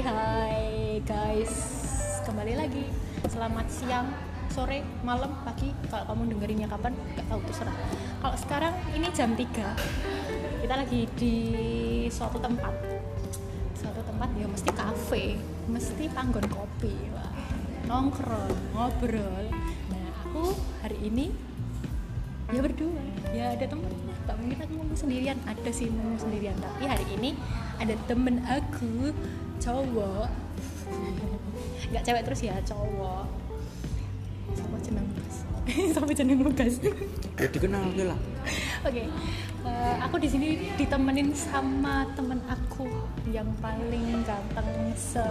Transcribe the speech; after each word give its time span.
Hai 0.00 1.04
guys. 1.04 1.52
Kembali 2.24 2.56
lagi. 2.56 2.88
Selamat 3.28 3.68
siang, 3.68 4.08
sore, 4.48 4.80
malam, 5.04 5.28
pagi. 5.44 5.76
Kalau 5.92 6.08
kamu 6.08 6.32
dengerinnya 6.32 6.72
kapan, 6.72 6.96
gak 7.12 7.28
tahu 7.28 7.44
terserah. 7.44 7.76
Kalau 8.24 8.36
sekarang 8.40 8.72
ini 8.96 9.12
jam 9.12 9.36
3. 9.36 9.76
Kita 10.64 10.72
lagi 10.80 11.04
di 11.20 11.36
suatu 12.08 12.40
tempat. 12.40 12.72
Suatu 13.76 14.00
tempat 14.00 14.32
ya 14.40 14.48
mesti 14.48 14.72
kafe, 14.72 15.36
mesti 15.68 16.08
panggon 16.16 16.48
kopi. 16.48 16.96
Wah, 17.12 17.28
nongkrong, 17.84 18.72
ngobrol. 18.72 19.52
Nah, 19.92 20.08
aku 20.24 20.56
hari 20.80 20.96
ini 21.12 21.28
ya 22.50 22.64
berdua 22.64 22.98
ya 23.30 23.54
ada 23.54 23.62
temen 23.62 23.94
tak 24.26 24.34
mungkin 24.42 24.58
aku 24.58 24.72
ngomong 24.74 24.98
sendirian 24.98 25.38
ada 25.46 25.70
sih 25.70 25.86
ngomong 25.86 26.18
sendirian 26.18 26.58
tapi 26.58 26.82
hari 26.82 27.06
ini 27.14 27.38
ada 27.78 27.94
temen 28.10 28.42
aku 28.42 29.14
cowok. 29.60 30.28
Nggak 31.92 32.02
cewek 32.02 32.22
terus 32.26 32.40
ya 32.42 32.56
cowok. 32.64 33.24
Sama 34.56 34.76
jeneng 34.82 35.06
Lukas 35.14 35.50
sama 35.94 36.10
jeneng 36.10 36.42
Lukas 36.42 36.82
ya 36.82 37.46
dikenal 37.48 37.94
oke 37.94 38.04
lah. 38.04 38.18
Oke, 38.80 39.04
eh, 39.68 39.94
aku 40.00 40.16
di 40.16 40.28
sini 40.28 40.48
ditemenin 40.74 41.36
sama 41.36 42.08
temen 42.16 42.40
aku 42.48 42.88
yang 43.28 43.46
paling 43.60 44.24
ganteng 44.24 44.68
se 44.96 45.22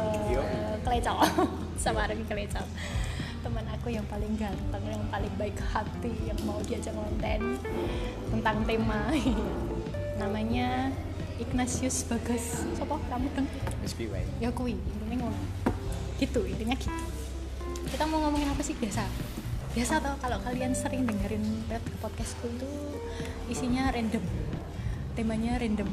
kelecau. 0.86 1.20
Sama 1.84 2.04
Arfi 2.06 2.24
kelecau. 2.28 2.64
Teman 3.40 3.64
aku 3.72 3.88
yang 3.88 4.04
paling 4.12 4.36
ganteng, 4.36 4.84
yang 4.84 5.04
paling 5.08 5.32
baik 5.40 5.56
hati, 5.72 6.12
yang 6.28 6.40
mau 6.44 6.60
diajak 6.68 6.92
konten 6.92 7.56
tentang 8.30 8.58
tema. 8.68 9.10
Namanya 10.22 10.92
Ignatius 11.40 12.04
Bagas. 12.04 12.68
Sopo 12.76 13.00
kamu 13.08 13.32
deng? 13.32 13.48
SPY 13.88 14.44
Ya 14.44 14.52
kui, 14.52 14.76
intinya 14.76 15.24
ngono. 15.24 15.40
Gitu, 16.20 16.44
intinya 16.44 16.76
gitu. 16.76 16.92
Kita 17.88 18.04
mau 18.12 18.20
ngomongin 18.28 18.52
apa 18.52 18.60
sih 18.60 18.76
biasa? 18.76 19.08
Biasa 19.72 20.04
tau 20.04 20.20
kalau 20.20 20.36
kalian 20.44 20.76
sering 20.76 21.08
dengerin 21.08 21.64
podcastku 22.04 22.52
itu 22.52 22.68
isinya 23.48 23.88
random. 23.88 24.20
Temanya 25.16 25.56
random. 25.56 25.88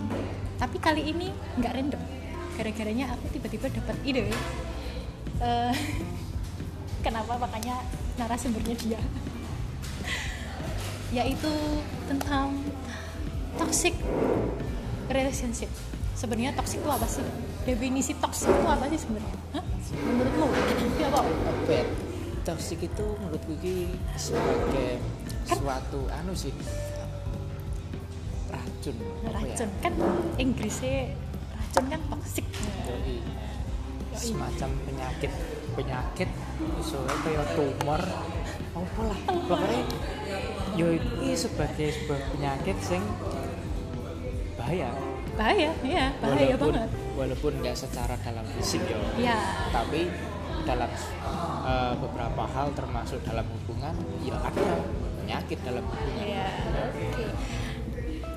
Tapi 0.58 0.76
kali 0.82 1.14
ini 1.14 1.30
nggak 1.62 1.72
random. 1.78 2.02
Gara-garanya 2.58 3.14
aku 3.14 3.30
tiba-tiba 3.38 3.70
dapat 3.70 3.96
ide. 4.02 4.26
Eh, 5.38 5.74
kenapa 7.06 7.38
makanya 7.38 7.86
narasumbernya 8.18 8.74
dia? 8.82 9.00
Yaitu 11.22 11.54
tentang 12.10 12.50
toxic 13.54 13.94
relationship. 15.08 15.70
Sebenarnya 16.16 16.56
toxic 16.56 16.80
itu 16.80 16.90
apa 16.90 17.06
sih? 17.06 17.24
Definisi 17.64 18.12
toxic 18.16 18.48
itu 18.48 18.66
apa 18.66 18.84
sih 18.88 18.98
sebenarnya? 19.00 19.36
Menurutmu? 19.96 20.46
Ya 20.96 21.06
apa? 21.12 21.20
apa 21.22 21.72
ya 21.72 21.84
toxic 22.42 22.78
itu 22.78 23.06
menurutku 23.18 23.52
ini 23.58 23.90
sebagai 24.14 25.02
Kan- 25.46 25.58
suatu 25.58 26.00
anu 26.10 26.30
sih 26.30 26.54
racun 28.50 28.96
apa 29.26 29.38
ya? 29.42 29.54
Racun 29.54 29.70
kan 29.82 29.92
Inggrisnya 30.38 31.10
racun 31.52 31.84
kan 31.90 32.00
toxic. 32.10 32.46
Yoi. 32.86 33.18
Yoi. 33.18 33.18
semacam 34.16 34.70
penyakit 34.88 35.28
penyakit 35.76 36.30
misalnya 36.56 37.16
kayak 37.20 37.46
tumor 37.52 38.00
apa 38.72 39.00
lah 39.04 39.18
pokoknya 39.28 39.84
yo 40.72 40.96
ini 40.96 41.36
sebagai 41.36 41.92
sebuah 41.92 42.20
penyakit 42.32 42.76
sing 42.80 43.04
bahaya 44.66 44.90
Bahaya, 45.36 45.70
iya, 45.84 46.10
bahaya 46.18 46.56
walaupun 46.58 46.72
banget. 46.74 46.90
walaupun 47.14 47.52
nggak 47.60 47.76
secara 47.76 48.16
dalam 48.18 48.42
fisik 48.56 48.82
Ya, 49.14 49.36
tapi 49.70 50.08
dalam 50.64 50.90
eh, 51.62 51.94
beberapa 52.02 52.42
hal 52.50 52.72
termasuk 52.74 53.22
dalam 53.22 53.46
hubungan 53.46 53.94
ya 54.24 54.34
ada 54.42 54.64
penyakit 55.22 55.58
dalam 55.62 55.84
hubungan 55.84 56.24
ya, 56.26 56.48
oke. 56.90 57.26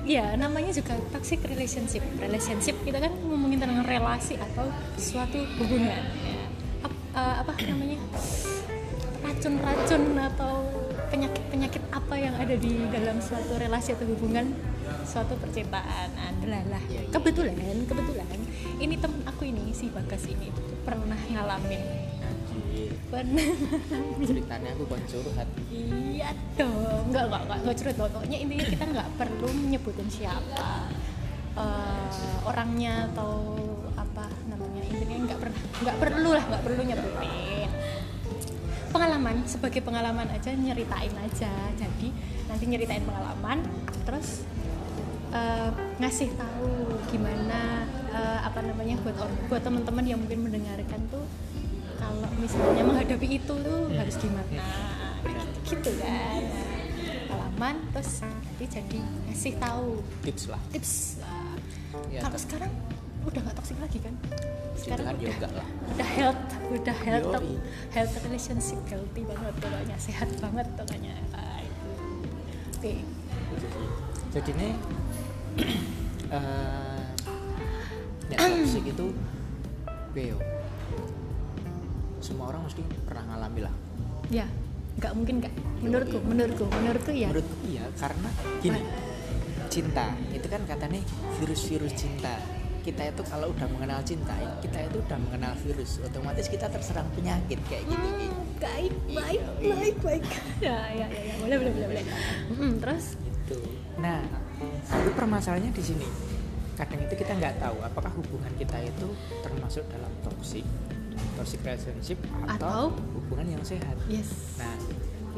Ya, 0.00 0.32
namanya 0.34 0.70
juga 0.70 0.96
toxic 1.10 1.42
relationship. 1.44 2.00
Relationship 2.16 2.72
kita 2.82 2.98
kan 2.98 3.12
ngomongin 3.20 3.60
tentang 3.60 3.84
relasi 3.84 4.34
atau 4.34 4.66
suatu 4.96 5.38
hubungan. 5.60 6.02
Ya. 6.24 6.46
Ap- 6.82 7.04
eh, 7.14 7.34
apa 7.42 7.52
namanya? 7.64 7.98
Racun-racun 9.20 10.02
atau 10.16 10.54
penyakit-penyakit 11.08 11.82
apa 11.92 12.14
yang 12.16 12.34
ada 12.34 12.54
di 12.56 12.86
dalam 12.88 13.20
suatu 13.20 13.56
relasi 13.56 13.92
atau 13.92 14.08
hubungan 14.08 14.50
suatu 15.04 15.34
percintaan 15.38 16.10
adalah 16.14 16.62
lah 16.78 16.82
Iya, 16.86 17.00
iya. 17.06 17.10
kebetulan 17.10 17.76
kebetulan 17.86 18.38
ini 18.80 18.94
temen 18.96 19.20
aku 19.28 19.42
ini 19.44 19.70
si 19.76 19.92
Bagas 19.92 20.24
ini 20.26 20.48
pernah 20.82 21.18
ngalamin. 21.18 21.82
Pernah 23.10 23.46
ceritanya 24.22 24.70
aku 24.74 24.86
kon 24.86 25.02
curhat. 25.04 25.48
Iya 25.68 26.30
dong, 26.54 27.10
nggak 27.10 27.24
nggak 27.26 27.42
nggak 27.46 27.58
nggak 27.66 27.76
curhat 27.76 27.96
pokoknya 27.98 28.38
intinya 28.38 28.64
kita 28.70 28.84
nggak 28.86 29.08
perlu 29.18 29.48
menyebutin 29.50 30.08
siapa 30.08 30.86
eh, 31.58 32.46
orangnya 32.46 33.10
atau 33.10 33.58
apa 33.98 34.30
namanya. 34.46 34.82
Intinya 34.86 35.16
nggak 35.26 35.38
pernah 35.42 35.58
nggak 35.82 35.96
perlu 35.98 36.30
lah 36.32 36.44
nggak 36.46 36.62
perlu 36.62 36.82
nyebutin. 36.86 37.70
Pengalaman 38.90 39.36
sebagai 39.46 39.80
pengalaman 39.82 40.26
aja 40.30 40.50
nyeritain 40.54 41.14
aja. 41.18 41.52
Jadi 41.78 42.08
nanti 42.46 42.64
nyeritain 42.66 43.02
pengalaman 43.06 43.62
terus 44.06 44.42
eh, 45.30 45.70
ngasih 45.98 46.28
tahu 46.34 46.70
gimana 47.10 47.86
eh, 48.10 48.40
apa 48.42 48.60
namanya 48.62 48.98
buat 49.02 49.16
buat 49.46 49.62
teman-teman 49.62 50.04
yang 50.06 50.18
mungkin 50.20 50.50
mendengarkan 50.50 51.00
tuh 51.10 51.24
kalau 52.00 52.28
misalnya 52.40 52.82
menghadapi 52.82 53.28
itu 53.36 53.54
tuh 53.60 53.80
harus 53.92 54.16
gimana? 54.16 54.62
Gitu 55.68 55.90
kan. 56.00 56.42
Pengalaman 57.28 57.76
terus 57.92 58.24
nanti 58.24 58.64
jadi 58.66 58.98
ngasih 59.28 59.52
tahu. 59.60 60.00
Tips 60.24 60.44
lah. 60.48 60.60
Tips. 60.72 60.92
Nah, 61.20 61.54
Ya, 62.06 62.22
kalau 62.22 62.38
sekarang 62.38 62.70
udah 63.26 63.40
nggak 63.42 63.56
toksik 63.58 63.78
lagi 63.82 63.98
kan? 63.98 64.14
Sekarang 64.78 65.12
udah, 65.12 65.26
yoga 65.26 65.48
lah. 65.50 65.68
udah 65.92 66.08
health 66.16 66.44
udah 66.70 66.96
health 67.02 67.34
Yoi. 67.34 67.54
health 67.90 68.14
relationship 68.24 68.80
healthy 68.86 69.22
banget 69.26 69.54
pokoknya 69.58 69.96
sehat 69.98 70.30
banget 70.38 70.66
pokoknya. 70.78 71.14
Ah, 71.34 71.60
itu. 71.60 71.90
oke 72.78 72.92
jadi 74.30 74.50
ini 74.54 74.68
ya 78.30 78.38
toxic 78.38 78.84
itu 78.86 79.06
beo. 80.14 80.38
Semua 82.22 82.54
orang 82.54 82.68
mesti 82.68 82.82
pernah 83.02 83.24
ngalami 83.34 83.60
lah. 83.66 83.74
Ya 84.30 84.46
nggak 85.00 85.12
mungkin 85.16 85.34
nggak 85.40 85.54
menurutku 85.80 86.18
menurutku 86.26 86.64
menurutku 86.66 87.12
ya 87.14 87.28
menurutku 87.32 87.56
iya 87.66 87.84
karena 87.98 88.28
gini. 88.62 88.80
Cinta 89.70 90.14
itu 90.34 90.46
kan 90.46 90.62
katanya 90.66 91.02
virus-virus 91.38 91.94
cinta. 91.98 92.38
Kita 92.80 93.12
itu 93.12 93.22
kalau 93.28 93.52
udah 93.52 93.66
mengenal 93.76 94.00
cinta 94.06 94.32
kita 94.64 94.88
itu 94.88 95.04
udah 95.04 95.18
mengenal 95.20 95.52
virus 95.60 96.00
otomatis 96.00 96.48
kita 96.48 96.64
terserang 96.70 97.06
penyakit 97.12 97.60
kayak 97.68 97.84
gini 97.84 98.08
Hmm, 98.30 98.40
baik 98.56 98.92
baik 99.12 99.42
baik 99.60 99.96
baik. 100.06 100.24
Ya 100.64 100.78
ya 100.94 101.06
ya, 101.06 101.20
ya. 101.32 101.34
boleh 101.44 101.56
boleh 101.60 101.72
boleh 101.76 101.88
boleh. 101.92 102.04
Terus? 102.80 103.04
Gitu. 103.20 103.58
Nah 104.00 104.39
tapi 104.90 105.08
permasalahannya 105.14 105.70
di 105.70 105.84
sini. 105.84 106.06
Kadang 106.74 107.00
itu 107.06 107.14
kita 107.14 107.32
nggak 107.38 107.62
tahu 107.62 107.76
apakah 107.86 108.12
hubungan 108.18 108.52
kita 108.58 108.82
itu 108.82 109.08
termasuk 109.40 109.86
dalam 109.88 110.10
toxic 110.26 110.66
toxic 111.38 111.60
relationship 111.62 112.18
atau, 112.44 112.90
Atau? 112.90 113.00
hubungan 113.14 113.56
yang 113.56 113.62
sehat. 113.62 113.96
Yes. 114.10 114.58
Nah 114.58 114.74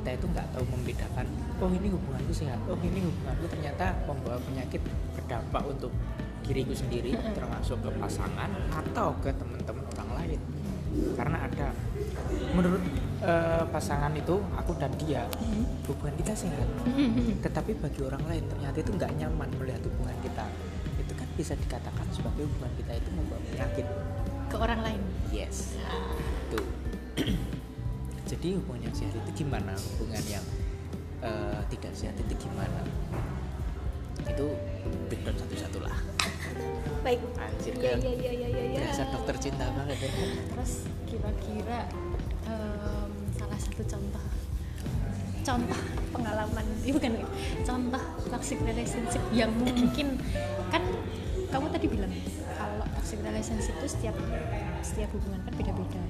kita 0.02 0.18
itu 0.18 0.26
nggak 0.26 0.46
tahu 0.50 0.64
membedakan 0.66 1.26
oh 1.62 1.70
ini 1.70 1.88
hubunganku 1.94 2.34
sehat 2.34 2.58
oh 2.66 2.74
ini 2.82 3.06
hubunganku 3.06 3.46
ternyata 3.46 3.94
membawa 4.02 4.34
penyakit 4.42 4.82
berdampak 5.14 5.62
untuk 5.62 5.94
diriku 6.42 6.74
sendiri 6.74 7.14
termasuk 7.38 7.78
ke 7.78 7.90
pasangan 8.02 8.50
atau 8.74 9.14
ke 9.22 9.30
teman-teman 9.30 9.84
orang 9.94 10.10
lain. 10.18 10.40
Karena 11.14 11.46
ada 11.46 11.70
menurut 12.52 12.82
eh, 13.22 13.64
pasangan 13.70 14.12
itu 14.18 14.36
aku 14.58 14.74
dan 14.76 14.90
dia 14.98 15.22
hubungan 15.86 16.14
kita 16.18 16.34
sehat. 16.34 16.66
Tetapi 17.42 17.78
bagi 17.78 18.00
orang 18.02 18.22
lain 18.26 18.44
ternyata 18.50 18.76
itu 18.82 18.90
nggak 18.94 19.12
nyaman 19.22 19.48
melihat 19.62 19.82
hubungan 19.86 20.16
kita. 20.20 20.44
Itu 20.98 21.12
kan 21.14 21.28
bisa 21.38 21.54
dikatakan 21.54 22.06
sebagai 22.10 22.50
hubungan 22.50 22.72
kita 22.76 22.92
itu 22.98 23.08
membawa 23.14 23.40
penyakit. 23.46 23.86
Ke 24.50 24.56
orang 24.58 24.80
lain? 24.82 25.00
Yes. 25.30 25.78
Itu. 26.50 26.60
Jadi 28.30 28.48
hubungan 28.58 28.90
yang 28.90 28.94
sehat 28.94 29.14
itu 29.14 29.46
gimana? 29.46 29.72
Hubungan 29.96 30.24
yang 30.26 30.44
eh, 31.22 31.60
tidak 31.70 31.92
sehat 31.94 32.16
itu 32.18 32.34
gimana? 32.36 32.82
Itu 34.22 34.54
breakdown 35.10 35.36
satu-satu 35.38 35.78
lah 35.82 35.96
baik. 37.06 37.20
Anjir 37.34 37.74
ya 37.76 37.98
kan 37.98 37.98
ya 37.98 38.12
ya 38.14 38.32
ya 38.32 38.48
ya, 38.48 38.62
ya. 38.78 39.04
dokter 39.10 39.34
cinta 39.42 39.66
banget 39.74 39.98
ya. 40.06 40.10
Terus 40.54 40.72
kira-kira 41.10 41.90
salah 42.46 42.61
satu 43.62 43.82
contoh. 43.86 44.24
Contoh 45.42 45.80
pengalaman 46.14 46.66
eh, 46.86 46.92
bukan 46.96 47.12
contoh 47.62 48.02
toxic 48.30 48.58
relationship 48.62 49.22
yang 49.30 49.50
mungkin 49.54 50.18
kan 50.70 50.82
kamu 51.52 51.66
tadi 51.68 51.86
bilang 51.90 52.12
kalau 52.56 52.86
toxic 52.96 53.20
relationship 53.20 53.74
itu 53.82 53.88
setiap 53.90 54.16
setiap 54.82 55.10
hubungan 55.14 55.40
kan 55.46 55.52
beda-beda. 55.54 56.02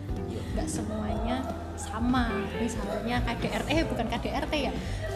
Nggak 0.53 0.69
semuanya 0.69 1.37
sama. 1.77 2.29
Misalnya 2.61 3.25
KDRT 3.25 3.69
eh 3.73 3.85
bukan 3.89 4.07
KDRT 4.09 4.55
ya. 4.71 4.73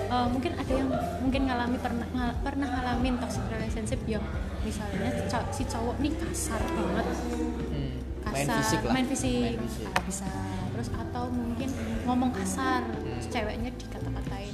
Eh, 0.06 0.26
mungkin 0.32 0.52
ada 0.54 0.72
yang 0.72 0.90
mungkin 1.20 1.42
ngalami 1.50 1.78
pernah 1.82 2.08
ngal- 2.14 2.38
pernah 2.40 2.68
ngalamin 2.68 3.14
toxic 3.20 3.44
relationship 3.52 4.00
yang 4.06 4.22
misalnya 4.66 5.14
si 5.54 5.62
cowok 5.62 5.96
nih 6.02 6.10
kasar 6.18 6.58
banget 6.74 7.06
main 8.36 8.48
fisik 8.60 8.80
lah. 8.84 8.92
main 8.92 9.06
fisik, 9.08 9.40
Main 9.56 9.60
fisik. 9.64 9.88
Ah, 9.88 10.02
bisa. 10.04 10.28
Terus 10.76 10.88
atau 10.92 11.24
mungkin 11.32 11.68
ngomong 12.04 12.30
kasar 12.36 12.84
terus 12.92 13.26
ceweknya 13.32 13.72
dikata-katain 13.72 14.52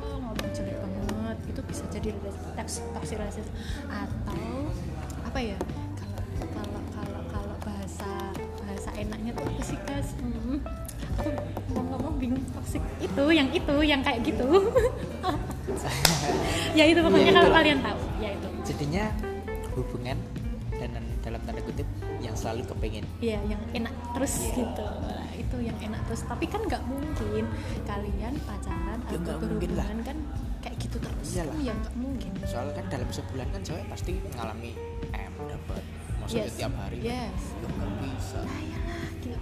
"Oh, 0.00 0.16
ngomong 0.16 0.48
jelek 0.56 0.76
banget 0.80 1.36
itu 1.44 1.60
bisa 1.68 1.84
jadi 1.92 2.08
toxic 2.56 2.84
toxic 2.96 3.16
relationship 3.20 3.52
atau 3.92 4.72
apa 5.22 5.38
ya 5.38 5.58
kalau 6.00 6.20
kalau 6.56 6.80
kalau 6.96 7.22
kalau 7.28 7.56
bahasa 7.60 8.10
bahasa 8.58 8.90
enaknya 8.96 9.36
tuh 9.36 9.44
apa 9.44 9.62
sih 9.62 9.78
guys 9.84 10.08
hmm, 10.16 10.58
aku 11.20 11.28
ngomong-ngomong 11.72 12.14
bingung 12.16 12.44
toxic. 12.56 12.80
Itu 12.98 13.24
yang 13.28 13.48
itu 13.52 13.74
yang 13.84 14.00
kayak 14.00 14.24
gitu. 14.24 14.48
Ya 16.72 16.88
itu 16.88 17.00
pokoknya 17.04 17.30
Ya, 17.30 17.36
kalau 17.38 17.50
kalian 17.52 17.78
tahu. 17.84 18.00
Ya 18.18 18.28
itu. 18.32 18.48
Jadinya 18.66 19.04
hubungan 19.76 20.16
tanda 21.42 21.60
kutip 21.60 21.88
yang 22.18 22.34
selalu 22.34 22.62
kepengen 22.64 23.04
Iya, 23.18 23.38
yang 23.44 23.62
enak 23.72 23.94
terus 24.14 24.34
Iya. 24.40 24.54
gitu. 24.56 24.86
Nah, 24.86 25.30
itu 25.34 25.56
yang 25.60 25.78
enak 25.80 26.00
terus. 26.06 26.22
Tapi 26.24 26.44
kan 26.46 26.60
nggak 26.62 26.82
mungkin 26.84 27.44
kalian 27.82 28.34
pacaran 28.42 28.98
Ya, 29.02 29.18
atau 29.18 29.34
berhubungan 29.38 29.96
kan 30.02 30.16
kayak 30.60 30.76
gitu 30.78 30.96
terus. 30.96 31.28
Iyalah. 31.34 31.54
Itu 31.54 31.60
ya 31.62 31.72
nggak 31.74 31.94
mungkin. 31.96 32.30
soalnya 32.42 32.74
kan 32.74 32.86
dalam 32.88 33.08
sebulan 33.08 33.46
kan 33.50 33.60
cewek 33.62 33.84
pasti 33.86 34.12
mengalami 34.28 34.70
M 35.10 35.32
dapat 35.40 35.82
maksudnya 36.18 36.46
Yes. 36.46 36.54
tiap 36.54 36.74
hari 36.76 36.98
Yes. 37.00 37.40
ya 37.54 37.66
nggak 37.66 37.90
bisa 38.02 38.40
Nah, 38.42 38.60
iyalah, 38.60 39.08
gila. 39.18 39.40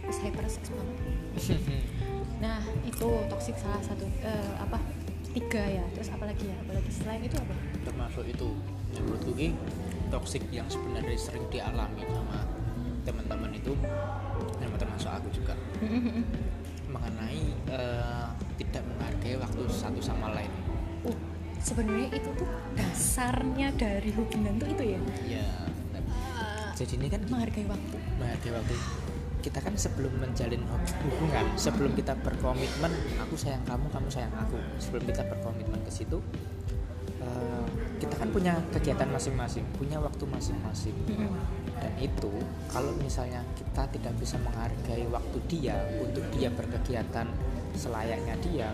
Terus 0.00 0.18
hypersex 0.20 0.64
banget. 0.68 0.96
Nah, 2.40 2.56
itu 2.82 3.04
toxic 3.28 3.52
salah 3.54 3.84
satu 3.84 4.08
eh, 4.24 4.52
apa? 4.56 4.80
Tiga 5.30 5.62
ya. 5.62 5.84
Terus 5.92 6.08
apa 6.10 6.24
lagi 6.24 6.44
ya? 6.44 6.56
Apalagi 6.58 6.90
selain 6.90 7.22
itu 7.22 7.36
apa? 7.36 7.54
termasuk 7.80 8.28
itu 8.28 8.48
yang 8.92 9.04
menurutku 9.06 9.32
ini 9.34 9.48
toxic 10.08 10.42
yang 10.50 10.68
sebenarnya 10.68 11.16
sering 11.16 11.46
dialami 11.48 12.04
sama 12.04 12.44
teman-teman 13.02 13.50
itu 13.50 13.72
sama 14.52 14.76
termasuk 14.76 15.08
aku 15.08 15.28
juga 15.32 15.54
mengenai 16.92 17.40
eh, 17.66 18.26
tidak 18.58 18.82
menghargai 18.84 19.36
waktu 19.38 19.62
satu 19.66 20.00
sama 20.00 20.36
lain 20.36 20.52
Oh, 21.00 21.16
sebenarnya 21.56 22.12
itu 22.12 22.28
tuh 22.36 22.44
dasarnya 22.76 23.72
dari 23.72 24.12
hubungan 24.12 24.60
tuh 24.60 24.68
itu 24.68 24.84
ya. 24.92 25.00
ya 25.40 25.48
jadi 26.76 26.92
ini 26.96 27.08
kan 27.08 27.20
Menghargai 27.24 27.64
waktu. 27.64 27.96
menghargai 28.20 28.52
waktu 28.52 28.74
kita 29.40 29.58
kan 29.64 29.74
sebelum 29.74 30.12
menjalin 30.20 30.62
hubungan 31.04 31.46
sebelum 31.56 31.96
kita 31.96 32.12
berkomitmen 32.20 32.92
aku 33.20 33.34
sayang 33.36 33.64
kamu 33.64 33.88
kamu 33.88 34.08
sayang 34.12 34.32
aku. 34.36 34.60
Sebelum 34.76 35.04
kita 35.08 35.24
berkomitmen 35.26 35.80
ke 35.84 35.92
situ 35.92 36.20
eh, 37.20 37.64
kita 38.00 38.16
kan 38.16 38.28
punya 38.32 38.56
kegiatan 38.72 39.08
masing-masing 39.08 39.64
punya 39.76 39.98
waktu 40.00 40.24
masing-masing. 40.28 40.96
Dan 41.80 41.92
itu 41.96 42.32
kalau 42.68 42.92
misalnya 43.00 43.40
kita 43.56 43.88
tidak 43.88 44.12
bisa 44.20 44.36
menghargai 44.44 45.08
waktu 45.08 45.38
dia 45.48 45.80
untuk 45.96 46.24
dia 46.36 46.52
berkegiatan 46.52 47.24
selayaknya 47.72 48.36
dia 48.44 48.68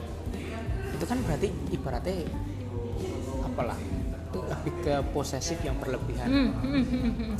itu 0.96 1.04
kan 1.04 1.18
berarti 1.22 1.48
ibaratnya 1.76 2.24
apalah 3.44 3.76
itu 3.76 4.40
lebih 4.40 4.74
ke 4.84 4.94
posesif 5.12 5.60
yang 5.64 5.76
berlebihan. 5.80 6.28
Hmm, 6.28 6.50
hmm, 6.60 6.84
hmm, 6.84 7.12
hmm. 7.14 7.34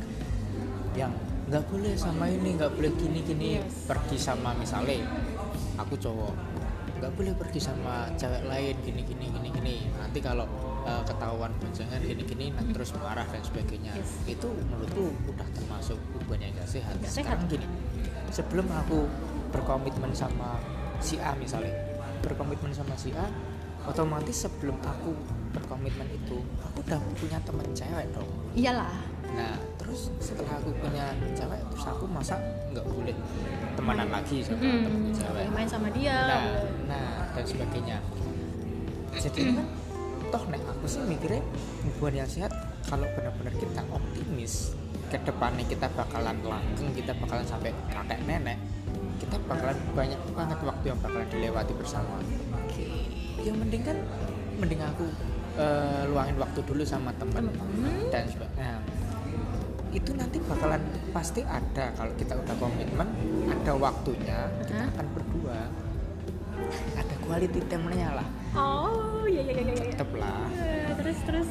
yang 0.97 1.13
nggak 1.47 1.63
boleh 1.71 1.93
sama 1.95 2.27
ini 2.27 2.59
nggak 2.59 2.71
boleh 2.75 2.91
gini 2.99 3.19
gini 3.23 3.49
Yes. 3.63 3.87
pergi 3.87 4.17
sama 4.19 4.51
misalnya 4.59 4.99
aku 5.79 5.95
cowok 5.95 6.33
nggak 6.99 7.11
boleh 7.15 7.33
pergi 7.39 7.59
sama 7.63 8.09
cewek 8.19 8.43
lain 8.51 8.75
gini 8.83 9.01
gini 9.07 9.31
gini 9.31 9.47
gini 9.55 9.75
nanti 9.95 10.19
kalau 10.19 10.43
uh, 10.83 10.99
ketahuan 11.07 11.53
boncengan 11.61 12.03
gini 12.03 12.23
gini 12.27 12.45
nah, 12.51 12.67
terus 12.75 12.91
marah 12.99 13.23
dan 13.31 13.39
sebagainya 13.39 13.95
Yes. 13.95 14.11
itu 14.27 14.47
menurutku 14.51 15.07
udah 15.31 15.47
termasuk 15.55 15.95
hubungan 16.19 16.51
yang 16.51 16.53
gak 16.59 16.67
sehat 16.67 16.93
sekarang 17.07 17.47
sehat. 17.47 17.53
gini 17.55 17.67
sebelum 18.27 18.67
aku 18.67 19.07
berkomitmen 19.55 20.11
sama 20.11 20.59
si 20.99 21.15
A 21.23 21.31
misalnya 21.39 21.71
berkomitmen 22.19 22.75
sama 22.75 22.91
si 22.99 23.15
A 23.15 23.23
otomatis 23.87 24.35
sebelum 24.35 24.75
aku 24.83 25.15
berkomitmen 25.55 26.11
itu 26.11 26.43
aku 26.59 26.83
udah 26.83 26.99
punya 27.15 27.39
temen 27.39 27.67
cewek 27.71 28.05
dong 28.11 28.27
Iyalah. 28.51 28.91
Nah, 29.33 29.55
terus 29.75 30.09
setelah 30.17 30.55
aku 30.55 30.71
punya 30.77 31.05
cewek, 31.33 31.59
terus 31.67 31.85
aku 31.85 32.05
masa 32.05 32.39
nggak 32.71 32.85
boleh 32.85 33.15
temanan 33.75 34.07
lagi 34.07 34.39
sama 34.41 34.59
temenku 34.59 34.89
Nggak 35.09 35.19
cewek. 35.19 35.45
main 35.51 35.67
sama 35.67 35.87
dia. 35.91 36.17
Nah, 36.23 36.43
nah 36.87 37.07
dan 37.33 37.45
sebagainya. 37.45 37.97
Jadi 39.13 39.39
kan 39.51 39.65
toh 40.27 40.43
nek 40.47 40.61
aku 40.61 40.85
sih 40.85 41.01
mikirnya 41.01 41.41
hubungan 41.83 42.21
yang 42.21 42.29
sehat 42.29 42.51
kalau 42.83 43.07
benar-benar 43.15 43.53
kita 43.55 43.81
optimis 43.89 44.75
ke 45.07 45.17
depannya 45.19 45.63
kita 45.63 45.87
bakalan 45.89 46.35
langgeng, 46.41 46.91
kita 46.93 47.15
bakalan 47.15 47.43
sampai 47.43 47.71
kakek 47.89 48.19
nenek, 48.27 48.59
kita 49.17 49.39
bakalan 49.47 49.75
banyak 49.95 50.19
banget 50.31 50.59
waktu 50.61 50.85
yang 50.85 50.99
bakalan 50.99 51.27
dilewati 51.27 51.73
bersama. 51.73 52.19
Yang 53.39 53.57
penting 53.63 53.81
kan 53.83 53.97
mending 54.57 54.81
aku 54.83 55.05
eh, 55.57 56.03
luangin 56.05 56.37
waktu 56.37 56.59
dulu 56.61 56.83
sama 56.83 57.09
temen 57.15 57.49
Hmm. 57.49 58.11
dan 58.13 58.29
sebagainya. 58.29 58.76
Itu 59.89 60.11
nanti 60.13 60.37
bakalan 60.39 60.81
pasti 61.09 61.41
ada 61.41 61.91
kalau 61.93 62.13
kita 62.13 62.35
udah 62.35 62.55
komitmen, 62.55 63.07
ada 63.47 63.71
waktunya 63.73 64.37
kita 64.61 64.73
Hah? 64.77 64.89
akan 64.91 65.05
berdua. 65.11 65.59
Ada 66.93 67.15
quality 67.21 67.61
time-nya 67.65 68.17
lah, 68.17 68.27
Oh, 68.51 69.23
iya 69.23 69.41
iya 69.41 69.53
iya 69.61 69.73
iya. 69.73 69.93
tetep 69.93 70.09
lah. 70.13 70.49
Eh, 70.51 70.89
Terus 70.97 71.17
terus. 71.23 71.49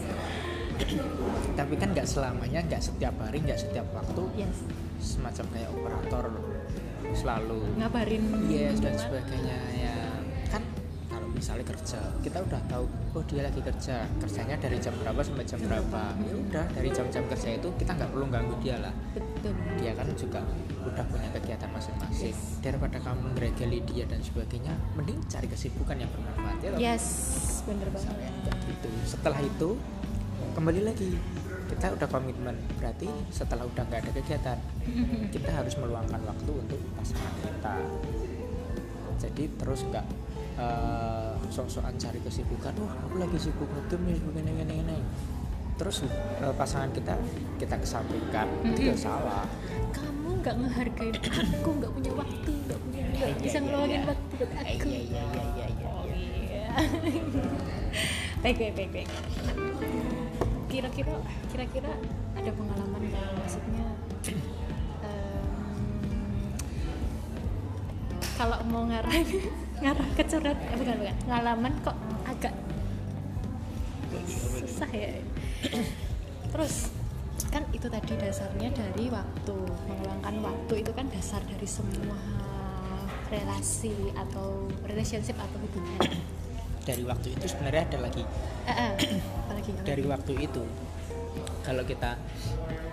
Tapi 1.54 1.74
kan 1.74 1.88
nggak 1.90 2.04
selamanya, 2.04 2.60
nggak 2.62 2.82
setiap 2.82 3.14
hari, 3.16 3.40
nggak 3.40 3.56
setiap 3.58 3.86
waktu 3.92 4.22
Yes. 4.36 4.58
semacam 4.98 5.44
kayak 5.48 5.70
operator 5.70 6.24
selalu 7.14 7.60
Ngabarin. 7.76 8.24
yes 8.46 8.76
dan 8.76 8.92
sebagainya 8.94 9.56
ya 9.72 9.96
misalnya 11.36 11.68
kerja 11.68 12.00
kita 12.24 12.38
udah 12.40 12.60
tahu 12.66 12.84
oh 13.12 13.22
dia 13.28 13.44
lagi 13.44 13.60
kerja 13.60 14.08
kerjanya 14.16 14.56
dari 14.56 14.80
jam 14.80 14.96
berapa 14.96 15.20
sampai 15.20 15.44
jam 15.44 15.60
berapa 15.60 16.02
ya 16.16 16.34
udah 16.34 16.64
dari 16.72 16.88
jam-jam 16.88 17.22
kerja 17.28 17.48
itu 17.54 17.68
kita 17.76 17.92
nggak 17.92 18.08
perlu 18.08 18.24
ganggu 18.26 18.56
dia 18.64 18.80
lah 18.80 18.94
Betul. 19.12 19.52
dia 19.76 19.92
kan 19.92 20.08
juga 20.16 20.40
udah 20.82 21.04
punya 21.06 21.28
kegiatan 21.36 21.68
masing-masing 21.68 22.32
Yes. 22.32 22.40
daripada 22.64 22.96
kamu 22.96 23.36
ngeregali 23.36 23.78
dia 23.84 24.04
dan 24.08 24.18
sebagainya 24.18 24.72
mending 24.96 25.20
cari 25.28 25.44
kesibukan 25.46 26.00
yang 26.00 26.08
bermanfaat 26.08 26.58
ya? 26.64 26.70
Yes, 26.96 27.04
bener 27.68 27.92
banget. 27.92 28.16
gitu 28.64 28.88
setelah 29.04 29.36
itu 29.38 29.76
kembali 30.56 30.80
lagi 30.88 31.12
kita 31.66 31.92
udah 31.92 32.08
komitmen 32.08 32.56
berarti 32.78 33.10
setelah 33.28 33.66
udah 33.66 33.82
nggak 33.84 34.00
ada 34.06 34.10
kegiatan 34.16 34.58
kita 35.34 35.50
harus 35.52 35.74
meluangkan 35.76 36.22
waktu 36.24 36.50
untuk 36.54 36.80
pasangan 36.96 37.34
kita 37.44 37.76
jadi 39.18 39.44
terus 39.58 39.80
nggak 39.84 40.06
eh, 40.56 41.32
sok-sokan 41.46 41.94
cari 41.94 42.18
kesibukan 42.20 42.72
wah 42.78 42.92
aku 42.98 43.16
lagi 43.16 43.38
sibuk 43.38 43.68
ngetem 43.68 44.00
nih 44.02 44.18
begini 44.18 44.50
begini 44.52 44.72
begini 44.74 44.98
terus 45.76 45.96
eh, 46.02 46.52
pasangan 46.52 46.90
kita 46.90 47.14
kita 47.56 47.76
kesampingkan 47.76 48.46
itu 48.64 48.88
ya 48.88 48.94
Mm-mm. 48.94 48.98
salah 48.98 49.44
Kamu 49.92 50.40
nggak 50.40 50.54
ngehargain 50.56 51.16
aku, 51.18 51.68
nggak 51.74 51.90
punya 51.90 52.12
waktu, 52.14 52.50
nggak 52.64 52.78
punya 52.78 53.00
nggak 53.06 53.28
Iya, 53.28 53.40
bisa 53.40 53.58
iya, 53.58 53.64
ngeluangin 53.64 53.96
iya. 53.98 54.08
waktu 54.08 54.32
buat 54.36 54.50
aku. 54.54 54.86
iya 54.86 55.00
iya 55.00 55.22
iya 55.24 55.44
iya 55.46 55.66
iya 55.66 55.86
Oh, 55.86 56.04
iya. 56.06 56.66
baik 58.42 58.56
baik 58.56 58.74
baik 58.74 58.90
baik. 58.92 59.08
Kira-kira 60.66 61.14
kira-kira 61.48 61.92
ada 62.32 62.50
pengalaman 62.52 63.00
nggak 63.02 63.28
maksudnya? 63.34 63.86
em, 65.02 65.46
kalau 68.36 68.58
mau 68.66 68.84
ngarah 68.84 69.12
ngarah 69.86 70.08
ke 70.18 70.22
curhat 70.26 70.58
eh, 70.58 70.76
bukan 70.76 70.94
bukan. 70.98 71.16
Pengalaman 71.22 71.72
kok 71.86 71.96
agak 72.26 72.54
susah 74.26 74.90
ya. 74.90 75.22
Terus 76.50 76.90
kan 77.54 77.62
itu 77.70 77.86
tadi 77.86 78.12
dasarnya 78.18 78.74
dari 78.74 79.06
waktu. 79.06 79.56
Meluangkan 79.86 80.34
waktu 80.42 80.74
itu 80.82 80.90
kan 80.90 81.06
dasar 81.14 81.38
dari 81.46 81.68
semua 81.70 82.18
relasi 83.30 83.94
atau 84.18 84.66
relationship 84.90 85.38
atau 85.38 85.58
hubungan. 85.62 86.02
Dari 86.86 87.02
waktu 87.06 87.34
itu 87.38 87.46
sebenarnya 87.46 87.82
ada 87.86 87.98
lagi. 88.10 88.22
Eh, 88.66 88.74
eh, 88.74 88.92
apalagi 89.46 89.70
apa? 89.70 89.86
dari 89.86 90.04
waktu 90.06 90.32
itu 90.42 90.62
kalau 91.62 91.82
kita 91.82 92.14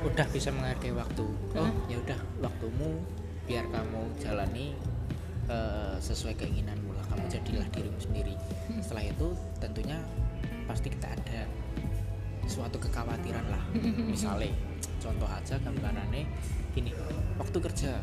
udah 0.03 0.27
bisa 0.33 0.49
menghargai 0.49 0.93
waktu 0.93 1.25
oh 1.25 1.61
Hah? 1.61 1.73
ya 1.87 1.97
udah 2.01 2.19
waktumu 2.41 3.01
biar 3.45 3.65
kamu 3.69 4.01
jalani 4.19 4.73
eh, 5.47 5.95
sesuai 6.01 6.33
kamu 6.37 6.82
jadilah 7.33 7.67
dirimu 7.73 7.97
sendiri. 7.97 8.35
Setelah 8.85 9.09
itu 9.09 9.27
tentunya 9.57 9.97
pasti 10.69 10.93
kita 10.93 11.09
ada 11.09 11.49
suatu 12.45 12.77
kekhawatiran 12.77 13.45
lah. 13.49 13.63
Misalnya 14.05 14.53
contoh 15.01 15.25
aja 15.25 15.57
gambarannya 15.57 16.29
gini. 16.77 16.93
Waktu 17.41 17.57
kerja. 17.57 17.97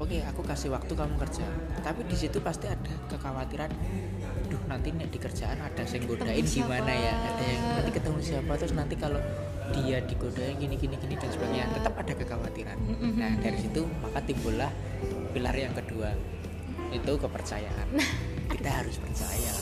Oke 0.00 0.24
aku 0.24 0.40
kasih 0.44 0.72
waktu 0.72 0.92
kamu 0.92 1.16
kerja. 1.16 1.44
Tapi 1.80 2.04
di 2.04 2.16
situ 2.16 2.40
pasti 2.44 2.68
ada 2.68 2.92
kekhawatiran. 3.08 3.72
Duh 4.48 4.62
nanti 4.68 4.92
nih 4.92 5.08
di 5.08 5.18
kerjaan 5.20 5.56
ada 5.60 5.82
yang 5.84 6.04
godain 6.04 6.44
gimana 6.44 6.92
ya? 6.92 7.14
Ada 7.16 7.44
yang 7.44 7.62
nanti 7.80 7.90
ketemu 7.96 8.18
siapa? 8.20 8.52
Terus 8.60 8.74
nanti 8.76 8.94
kalau 8.96 9.20
dia 9.70 10.02
digodain 10.02 10.58
gini 10.58 10.74
gini 10.76 10.96
gini 10.98 11.14
dan 11.16 11.30
sebagainya. 11.32 11.68
Tetap 11.80 11.94
ada 11.96 12.12
kekhawatiran. 12.16 12.78
Nah 13.16 13.32
dari 13.40 13.58
situ 13.60 13.86
maka 14.00 14.20
timbullah 14.24 14.72
pilar 15.30 15.54
yang 15.54 15.72
kedua 15.72 16.10
itu 16.90 17.12
kepercayaan 17.14 17.86
kita 18.50 18.70
harus 18.74 18.96
percaya 18.96 19.52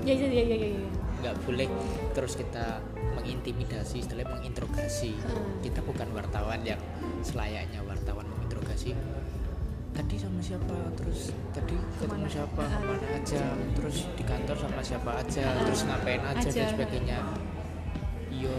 ya 0.00 0.14
ya 0.14 0.26
ya 0.26 0.42
ya 0.42 0.56
ya, 0.56 0.68
ya. 0.72 0.88
nggak 1.18 1.34
boleh 1.42 1.68
terus 2.12 2.34
kita 2.34 2.80
mengintimidasi 3.14 4.00
istilahnya 4.00 4.30
menginterogasi 4.32 5.12
Hmm. 5.18 5.58
kita 5.60 5.82
bukan 5.82 6.08
wartawan 6.10 6.62
yang 6.62 6.78
selayaknya 7.20 7.82
wartawan 7.82 8.24
menginterogasi 8.28 8.94
tadi 9.90 10.14
sama 10.16 10.38
siapa 10.38 10.76
terus 10.94 11.34
tadi 11.50 11.74
ketemu 11.96 11.98
Ke 11.98 12.06
mana? 12.16 12.28
siapa 12.30 12.62
Ah. 12.62 12.70
ke 12.70 12.86
mana 12.86 13.06
aja 13.12 13.42
terus 13.74 13.96
di 14.08 14.22
kantor 14.22 14.56
sama 14.56 14.80
siapa 14.80 15.10
aja 15.16 15.44
Ah. 15.44 15.64
terus 15.64 15.80
ngapain 15.82 16.22
aja, 16.22 16.38
Aja. 16.40 16.54
dan 16.56 16.68
sebagainya 16.70 17.18
yo 18.30 18.54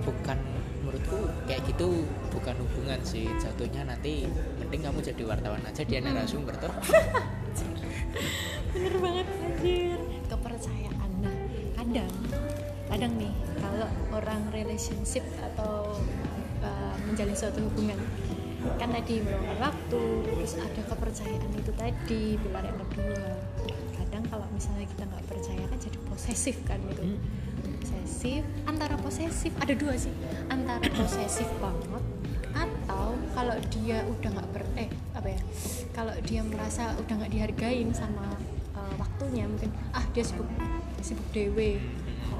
bukan 0.00 0.38
menurutku 0.78 1.18
kayak 1.44 1.66
gitu 1.66 2.06
bukan 2.30 2.54
hubungan 2.54 3.00
sih 3.02 3.26
jatuhnya 3.34 3.82
nanti 3.84 4.30
mending 4.56 4.78
kamu 4.80 5.02
jadi 5.02 5.22
wartawan 5.26 5.58
aja 5.60 5.82
dia 5.82 5.98
Hmm. 5.98 6.14
narasumber 6.14 6.54
toh 6.56 6.70
kadang 13.04 13.20
nih 13.20 13.36
kalau 13.60 13.88
orang 14.16 14.40
relationship 14.48 15.20
atau 15.36 15.92
uh, 16.64 16.96
menjalin 17.04 17.36
suatu 17.36 17.60
hubungan 17.60 18.00
kan 18.80 18.88
tadi 18.96 19.20
meluangkan 19.20 19.60
waktu 19.60 20.04
terus 20.24 20.56
ada 20.56 20.80
kepercayaan 20.88 21.52
itu 21.52 21.68
tadi 21.76 22.40
pilar 22.40 22.64
yang 22.64 22.80
kedua 22.80 23.36
kadang 24.00 24.24
kalau 24.32 24.48
misalnya 24.56 24.88
kita 24.88 25.04
nggak 25.04 25.20
percaya 25.28 25.64
kan 25.68 25.78
jadi 25.84 25.98
posesif 26.08 26.56
kan 26.64 26.80
gitu. 26.80 27.04
Hmm. 27.04 27.20
posesif 27.76 28.42
antara 28.64 28.96
posesif 28.96 29.52
ada 29.60 29.76
dua 29.76 30.00
sih. 30.00 30.16
Antara 30.48 30.88
posesif 30.88 31.48
banget 31.60 32.04
atau 32.56 33.20
kalau 33.36 33.56
dia 33.68 34.00
udah 34.08 34.30
nggak 34.32 34.48
ber 34.48 34.64
eh 34.80 34.88
apa 35.12 35.28
ya 35.28 35.40
kalau 35.92 36.16
dia 36.24 36.40
merasa 36.40 36.96
udah 37.04 37.20
nggak 37.20 37.32
dihargain 37.36 37.92
sama 37.92 38.32
uh, 38.72 38.94
waktunya 38.96 39.44
mungkin 39.44 39.68
ah 39.92 40.08
dia 40.16 40.24
sibuk 40.24 40.48
sibuk 41.04 41.28
dewe 41.36 41.84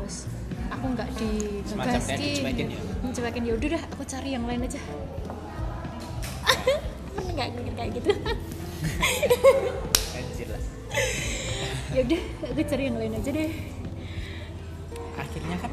terus 0.05 0.29
aku 0.85 1.01
nggak 1.01 1.17
di 1.17 1.65
Semacam 1.65 2.01
kayak 2.05 2.21
dicuekin 2.21 2.69
ya? 2.69 2.77
ya 3.41 3.57
udah 3.57 3.69
dah 3.73 3.83
aku 3.89 4.05
cari 4.05 4.37
yang 4.37 4.45
lain 4.45 4.69
aja. 4.69 4.77
Nggak 7.35 7.49
kayak 7.73 7.91
gitu. 7.97 8.13
Lah. 10.45 10.61
Ya 11.97 12.01
udah 12.05 12.21
aku 12.53 12.61
cari 12.69 12.85
yang 12.85 13.01
lain 13.01 13.17
aja 13.17 13.33
deh. 13.33 13.49
Akhirnya 15.17 15.57
kan 15.57 15.73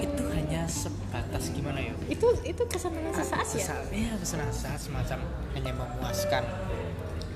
itu 0.00 0.22
hanya 0.32 0.64
sebatas 0.64 1.52
gimana 1.52 1.84
ya? 1.84 1.92
Itu 2.08 2.40
itu 2.48 2.62
kesenangan 2.64 3.20
sesaat 3.20 3.46
ya? 3.52 3.52
Sesaat 3.52 3.84
ya 3.92 4.16
kesenangan 4.16 4.54
sesaat 4.56 4.80
semacam 4.80 5.18
hanya 5.52 5.76
memuaskan 5.76 6.40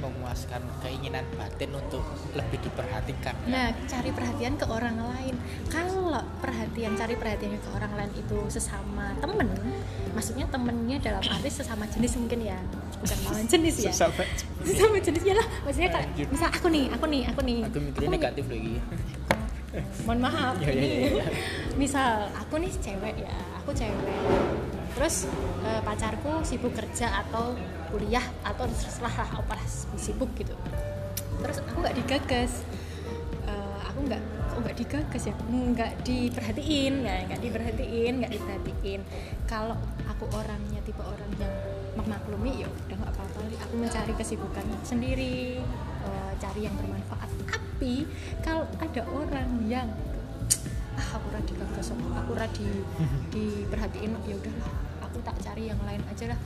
memuaskan 0.03 0.59
keinginan 0.81 1.23
batin 1.33 1.71
untuk 1.73 2.03
lebih 2.33 2.59
diperhatikan 2.61 3.35
Nah, 3.47 3.71
cari 3.85 4.11
perhatian 4.11 4.55
ke 4.55 4.67
orang 4.67 4.99
lain. 4.99 5.35
Kalau 5.67 6.11
perhatian 6.39 6.93
cari 6.95 7.15
perhatian 7.15 7.55
ke 7.55 7.69
orang 7.71 7.95
lain 7.95 8.11
itu 8.13 8.39
sesama 8.49 9.15
temen, 9.17 9.47
maksudnya 10.13 10.45
temennya 10.47 10.99
dalam 10.99 11.23
arti 11.23 11.49
sesama 11.49 11.87
jenis 11.87 12.19
mungkin 12.19 12.43
ya, 12.45 12.59
bukan 12.99 13.19
lawan 13.25 13.47
jenis 13.55 13.77
ya. 13.81 13.93
Sesama 13.93 14.23
Sesama 14.61 14.97
jenis 14.99 15.23
ya 15.23 15.35
lah. 15.35 15.47
Maksudnya 15.63 15.91
Lanjut. 15.93 16.27
misal 16.29 16.49
aku 16.51 16.67
nih, 16.69 16.85
aku 16.91 17.07
nih, 17.07 17.23
aku 17.25 17.41
nih. 17.41 17.59
aku 17.63 17.79
mikirnya 17.81 18.03
Aku- 18.05 18.15
negatif 18.15 18.45
lagi 18.47 18.75
Mohon 20.05 20.19
maaf. 20.21 20.55
Ya, 20.61 20.69
ya, 20.69 20.85
ya, 20.85 21.09
ya. 21.17 21.27
misal 21.81 22.29
aku 22.31 22.61
nih 22.61 22.73
cewek 22.75 23.17
ya, 23.19 23.33
aku 23.57 23.71
cewek. 23.73 24.21
Terus 24.93 25.25
eh, 25.63 25.81
pacarku 25.81 26.43
sibuk 26.43 26.73
kerja 26.73 27.25
atau 27.25 27.57
kuliah 27.93 28.25
atau 28.41 28.65
terserah 28.65 29.13
lah 29.13 29.31
apa 29.45 29.61
sibuk 30.01 30.33
gitu. 30.41 30.57
Terus 31.45 31.61
aku 31.61 31.85
nggak 31.85 31.97
digagas. 32.01 32.65
Eh, 33.45 33.81
aku 33.85 34.09
nggak 34.09 34.23
kok 34.49 34.59
nggak 34.65 34.77
digagas 34.81 35.23
ya. 35.29 35.35
Nggak 35.53 35.93
diperhatiin. 36.01 36.95
Ya 37.05 37.17
nggak 37.29 37.41
diperhatiin 37.45 38.13
nggak 38.25 38.33
diperhatiin. 38.33 39.01
Kalau 39.45 39.77
aku 40.09 40.25
orangnya 40.33 40.81
tipe 40.81 41.05
orang 41.05 41.29
yang 41.37 41.53
memaklumi 41.93 42.65
ya 42.65 42.69
udah 42.73 42.97
nggak 43.05 43.13
apa-apa 43.13 43.45
aku 43.69 43.75
mencari 43.77 44.17
kesibukan 44.17 44.65
sendiri 44.81 45.61
eh, 46.09 46.33
cari 46.41 46.61
yang 46.65 46.75
bermanfaat. 46.81 47.29
Tapi 47.45 48.09
kalau 48.41 48.65
ada 48.81 49.03
orang 49.13 49.69
yang 49.69 49.93
ah 50.93 51.09
aku 51.17 51.27
radi 51.33 51.53
gagas 51.57 51.93
aku 51.97 52.33
radi 52.37 52.69
diperhatiin 53.33 54.13
ya 54.29 54.37
udahlah 54.37 54.73
aku 55.01 55.19
tak 55.25 55.37
cari 55.41 55.73
yang 55.73 55.81
lain 55.85 56.01
aja 56.09 56.33
lah 56.33 56.39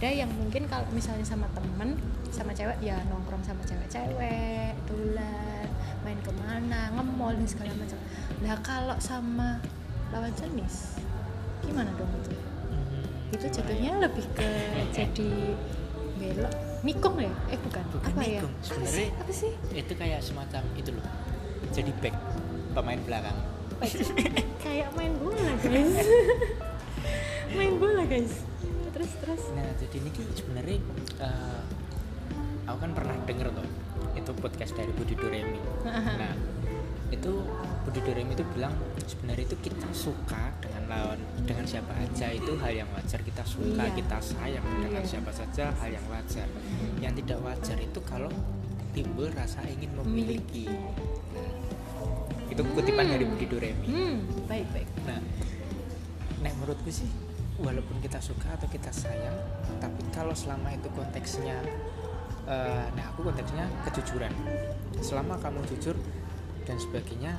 ada 0.00 0.08
yang 0.16 0.32
mungkin 0.32 0.64
kalau 0.64 0.88
misalnya 0.90 1.20
sama 1.22 1.44
temen 1.52 1.92
sama 2.32 2.56
cewek 2.56 2.80
ya 2.80 2.96
nongkrong 3.12 3.44
sama 3.44 3.60
cewek-cewek 3.68 4.72
dolan 4.88 5.68
main 6.00 6.16
ke 6.24 6.32
mana 6.40 6.88
nge-mall 6.96 7.36
dan 7.36 7.44
segala 7.44 7.68
macam. 7.76 8.00
Lah 8.40 8.56
kalau 8.64 8.96
sama 8.96 9.60
lawan 10.08 10.32
jenis 10.32 10.96
gimana 11.60 11.92
dong 12.00 12.08
itu? 12.16 12.32
Hmm, 12.32 13.04
itu 13.28 13.44
jatuhnya 13.52 13.92
ya? 13.92 14.00
lebih 14.00 14.24
ke 14.32 14.48
jadi 14.88 15.30
belok 16.16 16.54
nikung 16.80 17.20
ya? 17.20 17.32
Eh 17.52 17.60
bukan, 17.60 17.84
Bukan 17.92 18.08
apa 18.08 18.22
ya? 18.24 18.40
nikung, 18.40 18.52
apa 18.56 18.64
sebenarnya- 18.64 18.96
sih? 18.96 19.08
Apa 19.20 19.32
sih? 19.36 19.52
itu 19.76 19.92
kayak 19.92 20.20
semacam 20.24 20.62
itu 20.80 20.90
loh 20.96 21.04
jadi 21.76 21.92
back 22.00 22.16
pemain 22.72 23.00
belakang. 23.04 23.36
Kayak 24.64 24.88
main 24.96 25.12
bola 25.20 25.52
guys. 25.60 25.92
Main 27.52 27.76
bola 27.76 28.04
guys 28.06 28.48
terus 29.00 29.12
terus. 29.16 29.42
Nah 29.56 29.64
jadi 29.80 29.96
ini 29.96 30.10
sebenarnya 30.30 30.76
eh, 31.18 31.60
aku 32.68 32.78
kan 32.78 32.92
pernah 32.92 33.16
denger 33.24 33.48
tuh 33.50 33.64
itu 34.12 34.30
podcast 34.36 34.72
dari 34.76 34.92
Budi 34.92 35.16
Doremi. 35.16 35.56
Nah 36.20 36.34
itu 37.10 37.32
Budi 37.82 38.00
Doremi 38.04 38.36
itu 38.36 38.44
bilang 38.52 38.70
sebenarnya 39.02 39.48
itu 39.48 39.56
kita 39.58 39.88
suka 39.90 40.52
dengan 40.60 40.84
lawan 40.86 41.18
dengan 41.42 41.64
siapa 41.64 41.90
aja 41.96 42.28
itu 42.28 42.52
hal 42.60 42.72
yang 42.76 42.90
wajar. 42.92 43.18
Kita 43.18 43.40
suka 43.42 43.82
Iya. 43.82 43.96
kita 43.96 44.18
sayang 44.20 44.66
dengan 44.78 45.00
Iya. 45.02 45.08
siapa 45.08 45.32
saja 45.32 45.72
hal 45.80 45.90
yang 45.90 46.06
wajar. 46.06 46.46
Yang 47.00 47.24
tidak 47.24 47.38
wajar 47.40 47.76
itu 47.80 48.00
kalau 48.04 48.28
timbul 48.92 49.32
rasa 49.32 49.64
ingin 49.64 49.90
memiliki. 49.96 50.68
Nah, 51.32 51.50
itu 52.46 52.60
kutipan 52.68 53.08
dari 53.08 53.24
Budi 53.24 53.46
Doremi. 53.48 53.86
Hmm 53.88 54.16
baik 54.44 54.66
baik. 54.70 54.88
Nah, 55.02 55.18
nek 56.40 56.52
menurutku 56.58 56.92
sih 56.92 57.08
walaupun 57.60 58.00
kita 58.00 58.18
suka 58.18 58.48
atau 58.56 58.66
kita 58.66 58.88
sayang, 58.88 59.36
tapi 59.78 60.00
kalau 60.10 60.32
selama 60.32 60.72
itu 60.72 60.88
konteksnya, 60.90 61.60
eh, 62.48 62.86
nah 62.92 63.04
aku 63.12 63.28
konteksnya 63.28 63.68
kejujuran. 63.86 64.32
Selama 65.00 65.36
kamu 65.38 65.60
jujur 65.68 65.96
dan 66.64 66.76
sebagainya, 66.76 67.36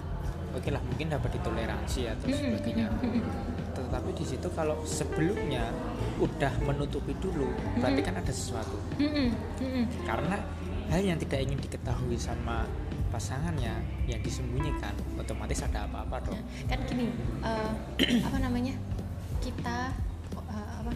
oke 0.54 0.70
lah 0.70 0.82
mungkin 0.86 1.10
dapat 1.10 1.38
ditoleransi 1.38 2.02
atau 2.10 2.26
Hmm, 2.30 2.38
sebagainya. 2.38 2.88
Tetapi 3.72 4.10
di 4.14 4.26
situ 4.26 4.48
kalau 4.52 4.78
sebelumnya 4.84 5.72
udah 6.20 6.54
menutupi 6.64 7.18
dulu, 7.18 7.50
berarti 7.80 8.02
kan 8.02 8.16
ada 8.20 8.32
sesuatu. 8.32 8.78
Karena 10.06 10.38
hal 10.92 11.02
yang 11.02 11.18
tidak 11.18 11.40
ingin 11.44 11.60
diketahui 11.60 12.20
sama 12.20 12.68
pasangannya 13.12 13.80
yang 14.08 14.20
disembunyikan, 14.24 14.96
otomatis 15.20 15.60
ada 15.64 15.84
apa-apa 15.84 16.24
dong. 16.24 16.40
kan 16.68 16.80
gini 16.88 17.12
eh, 17.44 17.72
apa 18.28 18.38
namanya 18.40 18.76
kita 19.44 19.92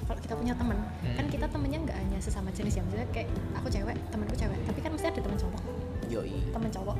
kalau 0.06 0.20
kita 0.20 0.34
punya 0.34 0.54
teman 0.54 0.78
Hmm. 0.96 1.16
kan 1.16 1.26
kita 1.28 1.46
temennya 1.46 1.80
nggak 1.82 1.98
hanya 1.98 2.18
sesama 2.20 2.50
jenis 2.50 2.74
ya 2.74 2.82
maksudnya 2.82 3.08
kayak 3.12 3.28
aku 3.54 3.68
cewek 3.68 3.98
temanku 4.08 4.36
cewek 4.36 4.58
tapi 4.64 4.80
kan 4.80 4.92
mesti 4.92 5.08
ada 5.08 5.20
teman 5.20 5.38
cowok 5.38 5.62
Yoi. 6.06 6.38
teman 6.48 6.70
cowok 6.70 6.98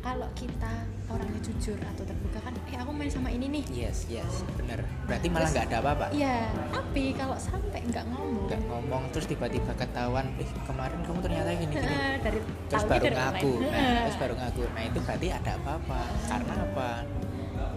kalau 0.00 0.28
kita 0.32 0.72
orangnya 1.06 1.40
jujur 1.40 1.78
atau 1.78 2.02
terbuka 2.02 2.38
kan 2.40 2.52
eh 2.66 2.76
aku 2.76 2.90
main 2.90 3.06
sama 3.06 3.28
ini 3.28 3.46
nih 3.48 3.64
Yes, 3.70 4.06
yes, 4.08 4.42
bener. 4.52 4.82
Berarti 5.04 5.26
malah 5.28 5.46
nggak 5.48 5.66
ada 5.68 5.78
apa-apa. 5.80 6.06
iya 6.10 6.50
tapi 6.68 7.14
kalau 7.14 7.36
sampai 7.36 7.80
nggak 7.84 8.04
ngomong 8.08 8.46
Nggak 8.46 8.62
ngomong 8.64 9.02
terus 9.10 9.26
tiba-tiba 9.26 9.72
ketahuan, 9.72 10.26
eh 10.36 10.48
kemarin 10.64 10.98
kamu 11.00 11.18
ternyata 11.20 11.50
gini 11.52 11.72
gini. 11.72 11.86
eh, 11.86 12.16
dari 12.18 12.38
Terus 12.66 12.84
baru 12.84 13.02
dari 13.04 13.14
ngaku, 13.14 13.52
nah, 13.60 13.70
Eh, 13.70 13.98
terus 14.02 14.16
baru 14.18 14.34
ngaku. 14.34 14.62
Nah 14.66 14.82
itu 14.84 14.98
berarti 15.00 15.26
ada 15.30 15.50
apa-apa. 15.54 16.00
Karena 16.24 16.54
apa? 16.58 16.90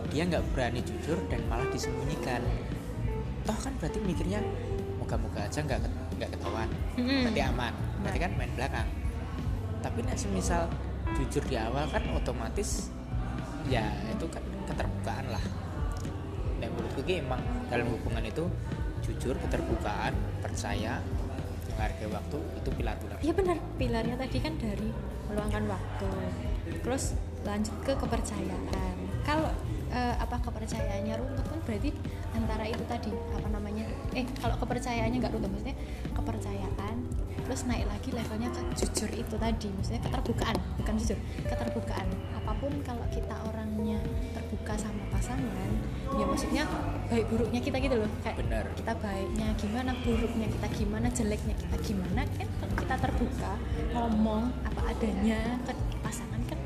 Dia 0.10 0.24
nggak 0.26 0.44
berani 0.50 0.82
jujur 0.82 1.18
dan 1.28 1.42
malah 1.46 1.68
disembunyikan. 1.70 2.42
Toh 3.52 3.60
kan 3.68 3.74
berarti 3.84 4.00
mikirnya 4.00 4.40
moga-moga 4.96 5.44
aja 5.44 5.60
nggak 5.60 5.80
nggak 6.16 6.30
ketahuan. 6.40 6.72
Mm-mm. 6.96 7.28
Berarti 7.28 7.42
aman. 7.44 7.74
Berarti 8.00 8.20
kan 8.24 8.32
main 8.40 8.52
belakang. 8.56 8.88
Tapi 9.84 10.00
nek 10.08 10.16
semisal 10.16 10.72
jujur 11.20 11.44
di 11.52 11.60
awal 11.60 11.84
kan 11.92 12.00
otomatis 12.16 12.88
ya 13.68 13.92
itu 14.08 14.24
kan 14.32 14.40
keterbukaan 14.72 15.36
lah. 15.36 15.44
Dan 16.64 16.72
menurutku 16.72 17.04
ki 17.04 17.20
emang 17.20 17.44
dalam 17.68 17.92
hubungan 17.92 18.24
itu 18.24 18.48
jujur 19.04 19.36
keterbukaan 19.36 20.16
percaya 20.40 21.04
menghargai 21.76 22.08
waktu 22.08 22.38
itu 22.62 22.70
pilar-pilar 22.72 23.18
Iya 23.20 23.34
benar, 23.34 23.58
pilarnya 23.76 24.16
tadi 24.16 24.38
kan 24.40 24.54
dari 24.56 24.90
meluangkan 25.28 25.68
waktu. 25.68 26.10
Terus 26.88 27.20
lanjut 27.44 27.76
ke 27.84 28.00
kepercayaan. 28.00 28.96
Kalau 29.28 29.52
eh, 29.92 30.16
apa 30.18 30.40
kepercayaannya 30.40 31.14
runtuh 31.20 31.46
kan 31.46 31.60
berarti 31.68 31.92
antara 32.34 32.66
itu 32.66 32.84
tadi 32.88 33.12
apa 33.12 33.48
namanya? 33.52 33.86
Eh 34.16 34.26
kalau 34.40 34.56
kepercayaannya 34.58 35.18
nggak 35.20 35.34
runtuh 35.36 35.52
maksudnya 35.52 35.78
kepercayaan 36.16 36.96
terus 37.52 37.68
naik 37.68 37.84
lagi 37.84 38.10
levelnya 38.16 38.48
ke 38.48 38.62
jujur 38.80 39.12
itu 39.12 39.36
tadi 39.36 39.68
maksudnya 39.76 40.02
keterbukaan 40.08 40.56
bukan 40.80 40.94
jujur 40.96 41.20
keterbukaan 41.52 42.08
apa 42.32 42.52
pun 42.56 42.72
kalau 42.88 43.04
kita 43.12 43.36
orangnya 43.44 44.00
terbuka 44.32 44.80
sama 44.80 45.04
pasangan 45.12 45.72
ya 46.16 46.24
maksudnya 46.24 46.64
baik 47.12 47.28
buruknya 47.28 47.60
kita 47.60 47.78
gitu 47.84 47.96
loh 48.00 48.12
kayak 48.24 48.40
Benar. 48.40 48.66
kita 48.72 48.94
baiknya 49.04 49.48
gimana 49.60 49.92
buruknya 50.00 50.48
kita 50.48 50.68
gimana 50.80 51.08
jeleknya 51.12 51.56
kita 51.60 51.76
gimana 51.84 52.22
kan 52.40 52.48
kalau 52.48 52.76
kita 52.80 52.96
terbuka 53.04 53.52
ngomong 54.00 54.44
apa 54.64 54.82
adanya 54.88 55.60
ke 55.68 55.74
pasangan 56.00 56.42
kan 56.48 56.60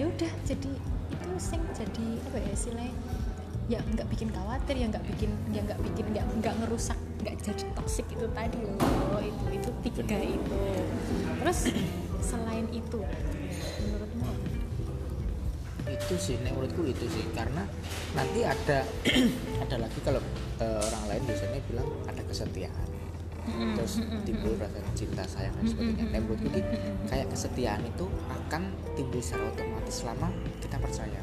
ya 0.00 0.08
udah 0.08 0.32
jadi 0.48 0.72
sing 1.42 1.58
jadi 1.74 2.06
apa 2.30 2.38
ya 2.38 2.50
istilahnya 2.54 2.94
ya 3.66 3.78
nggak 3.82 4.06
bikin 4.10 4.28
khawatir 4.30 4.74
ya 4.78 4.86
nggak 4.86 5.04
bikin 5.10 5.30
ya 5.50 5.60
nggak 5.66 5.80
bikin 5.82 6.04
nggak 6.14 6.26
nggak 6.38 6.54
ngerusak 6.62 6.98
nggak 7.22 7.34
jadi 7.42 7.64
toksik 7.74 8.06
itu 8.10 8.26
tadi 8.30 8.58
loh 8.62 9.22
itu 9.22 9.44
itu 9.54 9.70
tiga 9.90 10.18
itu. 10.22 10.62
Terus 11.42 11.58
selain 12.22 12.66
itu 12.70 13.00
menurutmu 13.82 14.30
itu 15.90 16.14
sih 16.18 16.34
nek 16.42 16.54
menurutku 16.54 16.82
itu 16.86 17.04
sih 17.10 17.24
karena 17.34 17.66
nanti 18.14 18.46
ada 18.46 18.86
ada 19.62 19.76
lagi 19.82 19.98
kalau 20.06 20.22
eh, 20.62 20.78
orang 20.78 21.04
lain 21.10 21.22
biasanya 21.26 21.60
bilang 21.66 21.88
ada 22.06 22.22
kesetiaan 22.26 22.91
terus 23.74 23.98
timbul 24.22 24.54
rasa 24.54 24.78
cinta 24.94 25.22
sayang 25.26 25.54
dan 25.58 25.66
sebagainya. 25.66 26.04
Nek 26.10 26.20
menurutku 26.22 26.48
ki, 26.50 26.62
kayak 27.10 27.26
kesetiaan 27.28 27.82
itu 27.82 28.06
akan 28.30 28.62
timbul 28.94 29.18
secara 29.18 29.50
otomatis 29.50 29.94
selama 29.98 30.28
kita 30.62 30.76
percaya. 30.78 31.20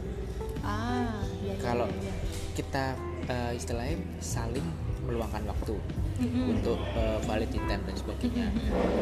Ah 0.60 1.24
ya, 1.40 1.56
ya, 1.56 1.64
Kalau- 1.64 1.88
ya, 1.88 2.12
ya. 2.12 2.14
kita 2.54 2.84
eh, 3.26 3.52
istilahnya 3.56 3.96
saling 4.20 4.68
meluangkan 5.08 5.48
waktu 5.48 5.74
Mm-mm. 6.20 6.54
untuk 6.60 6.78
eh, 6.94 7.18
quality 7.24 7.58
time 7.64 7.84
dan 7.88 7.96
sebagainya. 7.96 8.48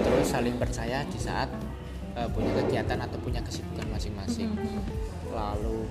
Terus 0.06 0.26
saling 0.30 0.56
percaya 0.62 1.02
di 1.04 1.18
saat 1.18 1.50
eh, 2.14 2.30
punya 2.30 2.54
kegiatan 2.54 3.02
atau 3.02 3.18
punya 3.18 3.42
kesibukan 3.42 3.90
masing-masing. 3.90 4.54
Mm-mm. 4.54 4.84
lalu 5.28 5.86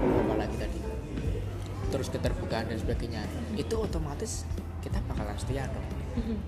apa 0.00 0.34
lagi 0.34 0.56
tadi 0.58 0.80
terus 1.90 2.06
keterbukaan 2.08 2.70
dan 2.70 2.78
sebagainya. 2.78 3.22
Itu 3.54 3.82
otomatis 3.82 4.46
kita 4.80 5.02
bakalan 5.04 5.36
setia 5.36 5.66
dong. 5.68 5.86
Mm-mm. 6.16 6.38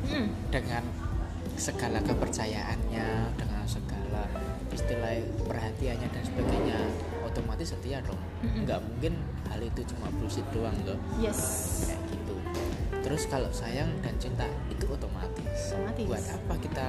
Mm-mm. 0.00 0.26
dengan 0.48 0.84
segala 1.54 1.98
kepercayaannya 2.00 3.06
dengan 3.34 3.64
segala 3.64 4.22
istilah 4.68 5.10
perhatiannya 5.42 6.06
dan 6.06 6.22
sebagainya 6.22 6.78
otomatis 7.22 7.72
setia 7.72 7.98
dong. 8.00 8.20
Mm-mm. 8.40 8.62
nggak 8.62 8.78
mungkin 8.80 9.14
hal 9.46 9.60
itu 9.60 9.80
cuma 9.88 10.06
bullshit 10.14 10.46
doang 10.50 10.76
loh. 10.84 10.98
Yes. 11.16 11.40
Kayak 11.84 12.02
gitu. 12.08 12.34
Terus 12.98 13.22
kalau 13.26 13.50
sayang 13.50 13.90
dan 14.00 14.14
cinta 14.16 14.46
itu 14.68 14.86
otomatis. 14.86 15.72
Otomatis. 15.72 16.04
buat 16.04 16.24
apa 16.24 16.54
kita 16.58 16.86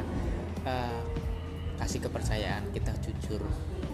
eh, 0.65 1.01
kasih 1.79 2.03
kepercayaan 2.03 2.63
kita 2.69 2.91
jujur 2.99 3.39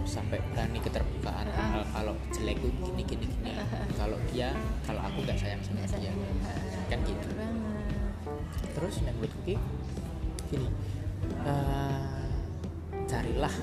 sampai 0.02 0.38
berani 0.50 0.78
keterbukaan 0.78 1.46
Ah. 1.48 1.66
Hal- 1.72 1.88
kalau 1.92 2.14
jelek 2.30 2.58
gini 2.60 3.02
gini 3.02 3.26
gini. 3.26 3.54
Kalau 3.94 4.18
dia 4.28 4.50
kalau 4.82 5.00
aku 5.00 5.22
nggak 5.22 5.38
sayang 5.38 5.62
sama 5.62 5.82
dia. 5.96 6.12
kan 6.86 6.98
gitu 7.02 7.28
terus 8.76 9.00
yang 9.04 9.16
Ki, 9.44 9.54
gini 10.52 10.68
eh, 11.46 12.26
carilah 13.06 13.54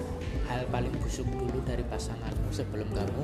hal 0.47 0.61
paling 0.71 0.93
busuk 1.03 1.27
dulu 1.27 1.59
dari 1.63 1.83
pasanganmu 1.87 2.49
sebelum 2.49 2.87
kamu 2.91 3.23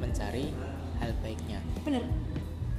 mencari 0.00 0.50
hal 0.98 1.10
baiknya. 1.20 1.60
Bener. 1.84 2.04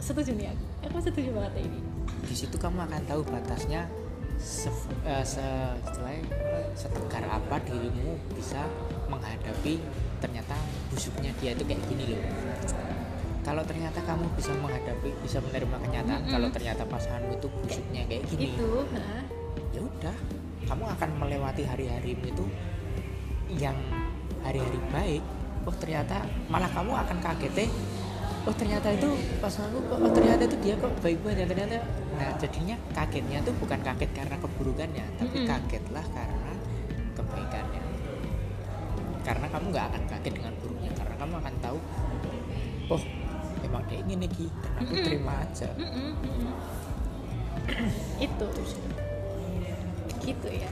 Setuju 0.04 0.36
nih 0.36 0.52
aku. 0.52 0.64
Aku 0.92 0.98
setuju 1.00 1.30
banget 1.32 1.64
ini. 1.64 1.80
Di 2.28 2.36
situ 2.36 2.56
kamu 2.60 2.84
akan 2.84 3.02
tahu 3.08 3.22
batasnya 3.24 3.88
se, 4.36 4.68
eh, 5.08 5.24
se- 5.24 5.78
istilahnya, 5.88 6.24
setegar 6.76 7.24
apa 7.30 7.56
dirimu 7.64 8.20
bisa 8.36 8.66
menghadapi 9.08 9.80
ternyata 10.20 10.56
busuknya 10.90 11.32
dia 11.40 11.54
itu 11.56 11.64
kayak 11.64 11.84
gini 11.88 12.16
loh 12.16 12.22
kalau 13.44 13.64
ternyata 13.68 14.00
kamu 14.08 14.26
bisa 14.40 14.56
menghadapi 14.56 15.12
bisa 15.20 15.38
menerima 15.44 15.78
kenyataan 15.84 16.22
Mm-mm. 16.24 16.32
kalau 16.32 16.48
ternyata 16.50 16.84
pasanganmu 16.88 17.36
itu 17.36 17.48
busuknya 17.52 18.02
kayak 18.08 18.24
gini 18.32 18.56
itu 18.56 18.72
ya 19.76 19.82
udah 19.84 20.16
kamu 20.64 20.84
akan 20.96 21.10
melewati 21.20 21.64
hari-harimu 21.68 22.26
itu 22.32 22.46
yang 23.60 23.76
hari-hari 24.42 24.80
baik 24.90 25.24
oh 25.68 25.76
ternyata 25.76 26.24
malah 26.48 26.72
kamu 26.72 26.96
akan 26.96 27.18
kaget 27.20 27.68
eh 27.68 27.72
oh 28.44 28.56
ternyata 28.56 28.92
itu 28.92 29.10
pasanganku 29.40 29.80
kok 29.88 30.00
oh 30.00 30.12
ternyata 30.12 30.42
itu 30.48 30.58
dia 30.64 30.76
kok 30.80 30.92
baik 31.04 31.20
banget 31.24 31.38
ya 31.44 31.48
ternyata 31.52 31.78
nah 32.16 32.30
jadinya 32.40 32.76
kagetnya 32.96 33.40
tuh 33.44 33.54
bukan 33.60 33.80
kaget 33.84 34.12
karena 34.12 34.36
keburukannya 34.40 35.06
tapi 35.20 35.38
Mm-mm. 35.44 35.48
kagetlah 35.52 36.06
karena 36.16 36.52
kebaikannya 37.16 37.82
karena 39.24 39.48
kamu 39.48 39.66
nggak 39.72 39.86
akan 39.92 40.04
kaget 40.12 40.34
dengan 40.36 40.54
buruknya 40.60 40.92
karena 40.96 41.16
kamu 41.16 41.34
akan 41.40 41.56
tahu 41.64 41.80
oh 42.92 43.04
emang 43.74 43.90
kayak 43.90 44.06
gini 44.06 44.30
ki. 44.30 44.46
Dan 44.54 44.70
aku 44.78 44.94
Mm-mm. 44.94 45.06
terima 45.10 45.34
aja. 45.42 45.70
Mm-mm, 45.74 46.10
mm-mm. 46.22 46.54
itu. 48.22 48.48
Gitu 50.22 50.48
ya. 50.54 50.70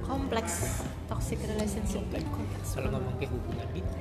Kompleks 0.00 0.80
toxic 1.04 1.44
relationship. 1.44 2.00
Kompleks. 2.08 2.72
Kalau 2.72 2.88
ngomong 2.96 3.12
ke 3.20 3.28
hubungan 3.28 3.68
gitu. 3.76 3.94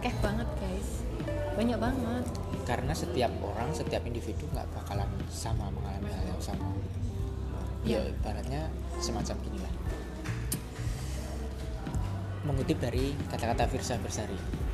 Keh 0.00 0.14
banget 0.24 0.48
guys. 0.56 1.04
Banyak 1.52 1.76
banget. 1.76 2.24
Karena 2.64 2.96
setiap 2.96 3.32
orang 3.44 3.68
setiap 3.76 4.00
individu 4.08 4.48
nggak 4.56 4.64
bakalan 4.72 5.06
sama 5.28 5.68
mengalami 5.68 6.08
hal 6.16 6.24
yang 6.32 6.40
sama. 6.40 6.72
Ya 7.84 8.00
Ya. 8.00 8.08
ibaratnya 8.08 8.72
semacam 8.98 9.36
gini 9.44 9.58
lah. 9.60 9.74
Mengutip 12.48 12.80
dari 12.80 13.12
kata-kata 13.28 13.68
Firsa 13.68 14.00
Bersari 14.00 14.65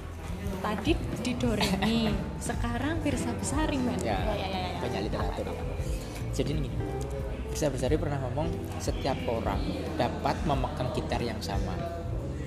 tadi 0.63 0.93
di 0.95 1.33
Doremi 1.35 2.07
sekarang 2.49 3.03
Firsa 3.03 3.35
Besari 3.35 3.77
men 3.77 3.99
ya, 3.99 4.15
ya, 4.15 4.35
ya, 4.39 4.47
ya, 4.47 4.61
ya. 4.63 4.81
banyak 4.81 5.01
literatur. 5.11 5.47
Ya. 5.51 5.63
jadi 6.31 6.49
ini 6.55 6.71
gini 6.71 6.77
Firsa 7.53 7.69
Bersari 7.69 8.01
pernah 8.01 8.17
ngomong 8.25 8.49
setiap 8.81 9.19
orang 9.29 9.61
dapat 10.01 10.39
memegang 10.49 10.89
gitar 10.95 11.21
yang 11.21 11.43
sama 11.43 11.75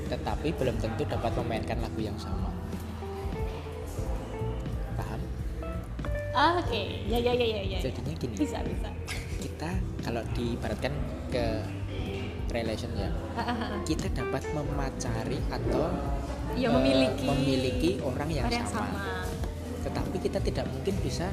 tetapi 0.08 0.56
belum 0.56 0.80
tentu 0.82 1.04
dapat 1.06 1.34
memainkan 1.42 1.82
lagu 1.82 1.98
yang 1.98 2.14
sama. 2.22 2.54
Paham? 4.94 5.18
Ah, 6.30 6.62
oke. 6.62 6.82
Ya 7.10 7.18
ya 7.18 7.34
ya 7.34 7.42
ya 7.42 7.62
ya. 7.74 7.80
Jadinya 7.82 8.14
gini. 8.14 8.38
Bisa 8.38 8.62
bisa. 8.62 8.94
Kita 9.42 9.74
kalau 10.06 10.22
diibaratkan 10.38 10.94
ke 11.34 11.66
relation 12.56 12.88
ya 12.96 13.12
ah, 13.36 13.52
ah. 13.52 13.70
kita 13.84 14.08
dapat 14.16 14.48
memacari 14.56 15.36
atau 15.52 15.92
ya 16.56 16.68
eh, 16.68 16.72
memiliki 16.72 17.26
memiliki 17.26 17.90
orang 18.00 18.30
yang, 18.30 18.46
orang 18.46 18.58
yang 18.58 18.68
sama. 18.68 18.88
sama 18.88 19.06
tetapi 19.82 20.18
kita 20.18 20.40
tidak 20.40 20.66
mungkin 20.66 20.96
bisa 21.00 21.28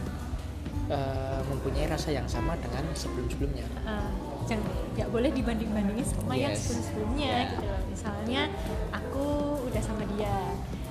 eh, 0.88 1.40
mempunyai 1.44 1.86
rasa 1.86 2.10
yang 2.10 2.26
sama 2.26 2.58
dengan 2.58 2.84
sebelum-sebelumnya 2.92 3.64
Ah, 3.82 4.10
jangan 4.44 4.66
nggak 4.92 5.08
boleh 5.08 5.30
dibanding 5.30 5.70
bandingin 5.70 6.04
sama 6.04 6.34
yang 6.34 6.50
Yes. 6.50 6.60
sebelum 6.62 6.82
sebelumnya 6.84 7.30
Ya. 7.32 7.48
gitu 7.48 7.62
loh 7.62 7.80
misalnya 7.86 8.42
aku 8.90 9.24
udah 9.64 9.82
sama 9.82 10.02
dia 10.12 10.34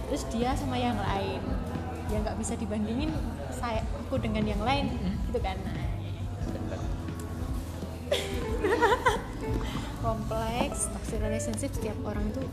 terus 0.07 0.23
dia 0.27 0.49
sama 0.53 0.75
yang 0.75 0.95
lain 0.97 1.41
ya 2.07 2.17
nggak 2.19 2.35
bisa 2.35 2.55
dibandingin 2.55 3.11
saya 3.51 3.79
aku 3.97 4.15
dengan 4.17 4.43
yang 4.43 4.59
lain 4.59 4.89
Mm-mm. 4.89 5.15
gitu 5.27 5.39
kan 5.39 5.55
nah, 5.61 5.79
kompleks 10.01 10.89
toxic 10.89 11.19
relationship 11.19 11.71
setiap 11.71 11.95
orang 12.03 12.25
tuh 12.31 12.43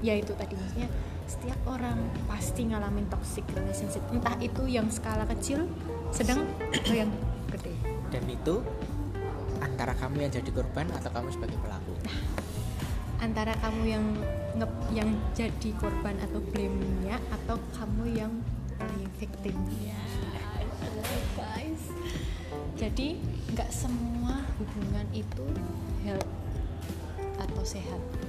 ya 0.00 0.14
itu 0.14 0.30
tadi 0.34 0.54
maksudnya 0.54 0.86
setiap 1.28 1.60
orang 1.68 2.08
pasti 2.24 2.64
ngalamin 2.64 3.04
toxic 3.12 3.44
relationship. 3.52 4.00
Entah 4.08 4.34
itu 4.40 4.64
yang 4.64 4.88
skala 4.88 5.28
kecil 5.28 5.68
sedang 6.08 6.48
atau 6.72 6.94
yang 6.96 7.12
gede. 7.52 7.76
Dan 8.08 8.24
itu 8.26 8.64
antara 9.60 9.92
kamu 9.92 10.24
yang 10.24 10.32
jadi 10.32 10.50
korban 10.50 10.88
atau 10.96 11.12
kamu 11.12 11.28
sebagai 11.28 11.58
pelaku? 11.60 11.92
Antara 13.20 13.52
kamu 13.60 13.82
yang 13.84 14.04
nge 14.56 14.66
yang 14.96 15.10
jadi 15.36 15.70
korban 15.76 16.16
atau 16.24 16.40
blame-nya 16.40 17.20
atau 17.28 17.60
kamu 17.76 18.04
yang 18.16 18.32
playing 18.80 19.12
victim-nya. 19.20 20.00
Guys. 21.36 21.92
Jadi 22.78 23.20
nggak 23.52 23.68
semua 23.68 24.40
hubungan 24.56 25.06
itu 25.12 25.44
health 26.06 26.30
atau 27.38 27.62
sehat. 27.66 28.00
Nah, 28.00 28.27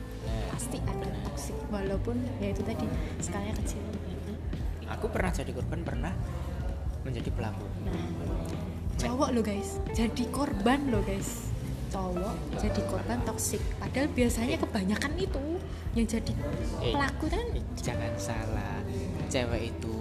pasti 0.49 0.77
ada 0.83 1.07
toxic 1.23 1.55
walaupun 1.69 2.19
ya 2.39 2.51
itu 2.51 2.61
tadi 2.61 2.85
skalanya 3.19 3.55
kecil. 3.63 3.81
Aku 4.89 5.05
pernah 5.07 5.29
jadi 5.29 5.51
korban 5.53 5.81
pernah 5.85 6.13
menjadi 7.05 7.29
pelaku. 7.31 7.65
Nah 7.85 8.09
cowok 8.99 9.29
lo 9.31 9.41
guys. 9.41 9.79
Jadi 9.93 10.27
korban 10.29 10.89
lo 10.89 10.99
guys. 11.01 11.47
Cowok 11.89 12.35
jadi 12.61 12.81
korban 12.85 13.17
toksik 13.25 13.61
padahal 13.81 14.05
biasanya 14.13 14.61
kebanyakan 14.61 15.13
itu 15.17 15.41
yang 15.97 16.05
jadi 16.05 16.33
Eh, 16.85 16.93
pelaku 16.93 17.25
kan? 17.27 17.45
jangan 17.81 18.13
salah. 18.13 18.77
Cewek 19.25 19.73
itu 19.73 19.95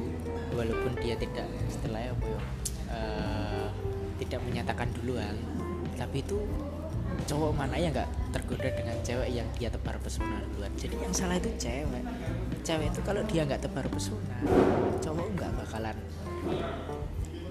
walaupun 0.52 0.92
dia 1.00 1.16
tidak 1.16 1.48
setelah 1.68 2.12
apa 2.12 2.26
ya 2.26 2.40
eh, 2.90 3.66
tidak 4.18 4.40
menyatakan 4.42 4.88
duluan 4.98 5.36
tapi 5.94 6.20
itu 6.20 6.40
cowok 7.26 7.50
mana 7.56 7.74
yang 7.80 7.90
nggak 7.90 8.06
tergoda 8.30 8.70
dengan 8.70 8.94
cewek 9.02 9.28
yang 9.32 9.48
dia 9.58 9.72
tebar 9.72 9.96
pesona 9.98 10.38
duluan 10.52 10.70
jadi 10.78 10.94
yang 11.00 11.14
salah 11.16 11.40
itu 11.40 11.50
cewek. 11.58 12.04
Cewek 12.62 12.86
itu 12.92 13.00
kalau 13.02 13.22
dia 13.26 13.42
nggak 13.48 13.64
tebar 13.64 13.86
pesona 13.90 14.38
cowok 15.00 15.26
nggak 15.34 15.50
bakalan 15.58 15.96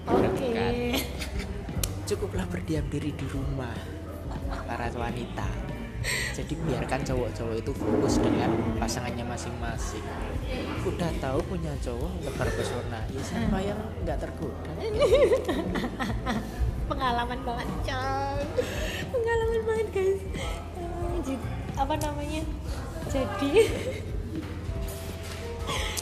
oke. 0.08 0.24
dekat. 0.24 0.74
cukuplah 2.08 2.48
berdiam 2.48 2.86
diri 2.88 3.12
di 3.12 3.26
rumah 3.28 3.76
para 4.64 4.88
wanita. 4.96 5.44
Jadi 6.32 6.54
biarkan 6.54 7.02
cowok-cowok 7.02 7.58
itu 7.58 7.72
fokus 7.74 8.22
dengan 8.22 8.54
pasangannya 8.78 9.26
masing-masing. 9.26 10.06
Udah 10.86 11.10
tahu 11.18 11.42
punya 11.44 11.74
cowok 11.82 12.22
tebar 12.24 12.48
pesona 12.54 13.02
ya 13.10 13.20
siapa 13.20 13.58
yang 13.60 13.76
nggak 14.06 14.18
tergoda? 14.22 14.72
Pengalaman 16.88 17.40
banget 17.44 17.68
Cang. 17.84 18.40
Pengalaman 19.12 19.47
banget 19.78 19.94
guys. 19.94 20.20
Apa 21.78 21.94
namanya? 21.94 22.42
Jadi. 23.06 23.50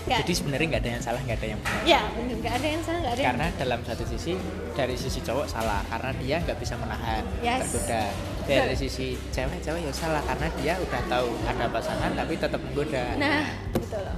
Nggak- 0.07 0.23
jadi 0.23 0.33
sebenarnya 0.39 0.67
nggak 0.71 0.83
ada 0.87 0.91
yang 0.95 1.03
salah 1.03 1.19
nggak 1.19 1.35
ada 1.43 1.49
yang 1.51 1.61
benar. 1.67 1.83
Ya 1.83 2.01
bener 2.15 2.37
nggak 2.39 2.55
ada 2.63 2.69
yang 2.71 2.83
salah 2.87 2.99
nggak 3.03 3.11
ada 3.11 3.19
yang 3.19 3.29
karena 3.35 3.47
dalam 3.59 3.81
satu 3.83 4.05
sisi 4.07 4.33
dari 4.79 4.95
sisi 4.95 5.19
cowok 5.19 5.47
salah 5.51 5.83
karena 5.91 6.11
dia 6.23 6.37
nggak 6.47 6.59
bisa 6.63 6.79
menahan 6.79 7.27
Yes. 7.43 7.75
tergoda. 7.75 8.03
Dari 8.47 8.77
sisi 8.79 9.19
cewek 9.35 9.59
cewek 9.67 9.83
ya 9.83 9.91
salah 9.91 10.23
karena 10.23 10.47
dia 10.63 10.79
udah 10.79 11.03
tahu 11.11 11.29
ada 11.43 11.67
pasangan 11.67 12.11
tapi 12.15 12.39
tetap 12.39 12.61
menggoda. 12.63 13.19
Nah 13.19 13.51
gitu 13.75 13.99
loh 13.99 14.17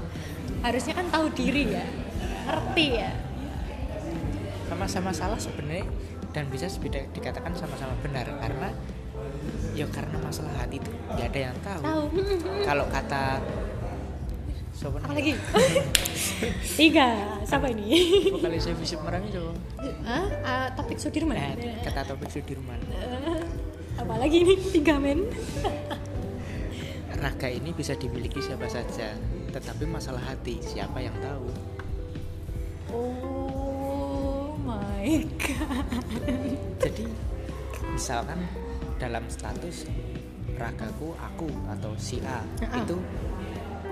harusnya 0.61 0.93
kan 0.93 1.07
tahu 1.09 1.27
diri 1.33 1.65
ya. 1.73 1.85
Ngerti 2.45 2.87
ya. 2.93 3.11
Sama-sama 4.69 5.11
salah 5.17 5.41
sebenarnya 5.41 5.89
dan 6.37 6.53
bisa 6.53 6.69
dikatakan 7.17 7.57
sama-sama 7.57 7.97
benar 8.05 8.29
karena 8.29 8.77
ya 9.77 9.87
karena 9.91 10.17
masalah 10.19 10.53
hati 10.59 10.83
itu 10.83 10.91
nggak 11.13 11.29
ada 11.31 11.41
yang 11.51 11.57
tahu, 11.63 11.83
tahu. 11.83 12.05
Kalau 12.67 12.87
kata 12.91 13.25
siapa 14.79 15.03
apa 15.03 15.11
lagi 15.11 15.35
tiga 16.79 17.07
siapa 17.43 17.67
ini? 17.75 17.87
Visip 18.79 19.03
Merami 19.03 19.27
coba 19.35 19.53
Hah? 20.07 20.27
Ah, 20.47 20.67
topik 20.79 20.99
Sudirman? 21.03 21.35
Nah, 21.35 21.55
kata 21.83 22.15
topik 22.15 22.31
Sudirman. 22.31 22.79
Eh, 22.95 23.43
apa 23.99 24.15
lagi 24.15 24.47
ini? 24.47 24.55
Tiga 24.55 25.03
men. 25.03 25.27
Raga 27.19 27.51
ini 27.51 27.75
bisa 27.75 27.99
dimiliki 27.99 28.39
siapa 28.39 28.71
saja 28.71 29.19
tetapi 29.51 29.91
masalah 29.91 30.23
hati 30.23 30.63
siapa 30.63 31.03
yang 31.03 31.17
tahu? 31.19 31.51
Oh 32.95 34.55
my 34.63 35.27
god. 35.41 36.05
Jadi 36.79 37.11
misalkan 37.91 38.47
dalam 38.99 39.25
status 39.31 39.87
ragaku 40.59 41.15
aku 41.15 41.47
atau 41.71 41.95
si 41.95 42.19
A 42.27 42.43
Heeh. 42.59 42.83
itu 42.83 42.99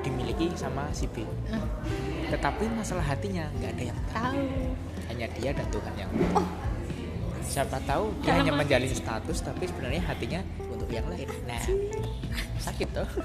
dimiliki 0.03 0.51
sama 0.59 0.91
si 0.91 1.07
B. 1.11 1.23
Ah, 1.51 1.63
tetapi 2.31 2.67
masalah 2.75 3.03
hatinya 3.03 3.47
nggak 3.59 3.71
ada 3.75 3.85
yang 3.91 4.01
tahu. 4.11 4.43
Hanya 5.11 5.27
dia 5.35 5.51
dan 5.55 5.67
Tuhan 5.71 5.95
yang 5.95 6.11
tahu. 6.11 6.43
Siapa 7.47 7.79
tahu 7.87 8.11
dia 8.23 8.35
Dalam 8.35 8.43
hanya 8.43 8.53
menjalin 8.59 8.91
status 8.91 9.39
tapi 9.43 9.71
sebenarnya 9.71 10.03
hatinya 10.03 10.41
untuk 10.67 10.91
yang 10.91 11.07
lain. 11.07 11.31
Nah 11.47 11.63
sakit 12.59 12.89
toh. 12.91 13.07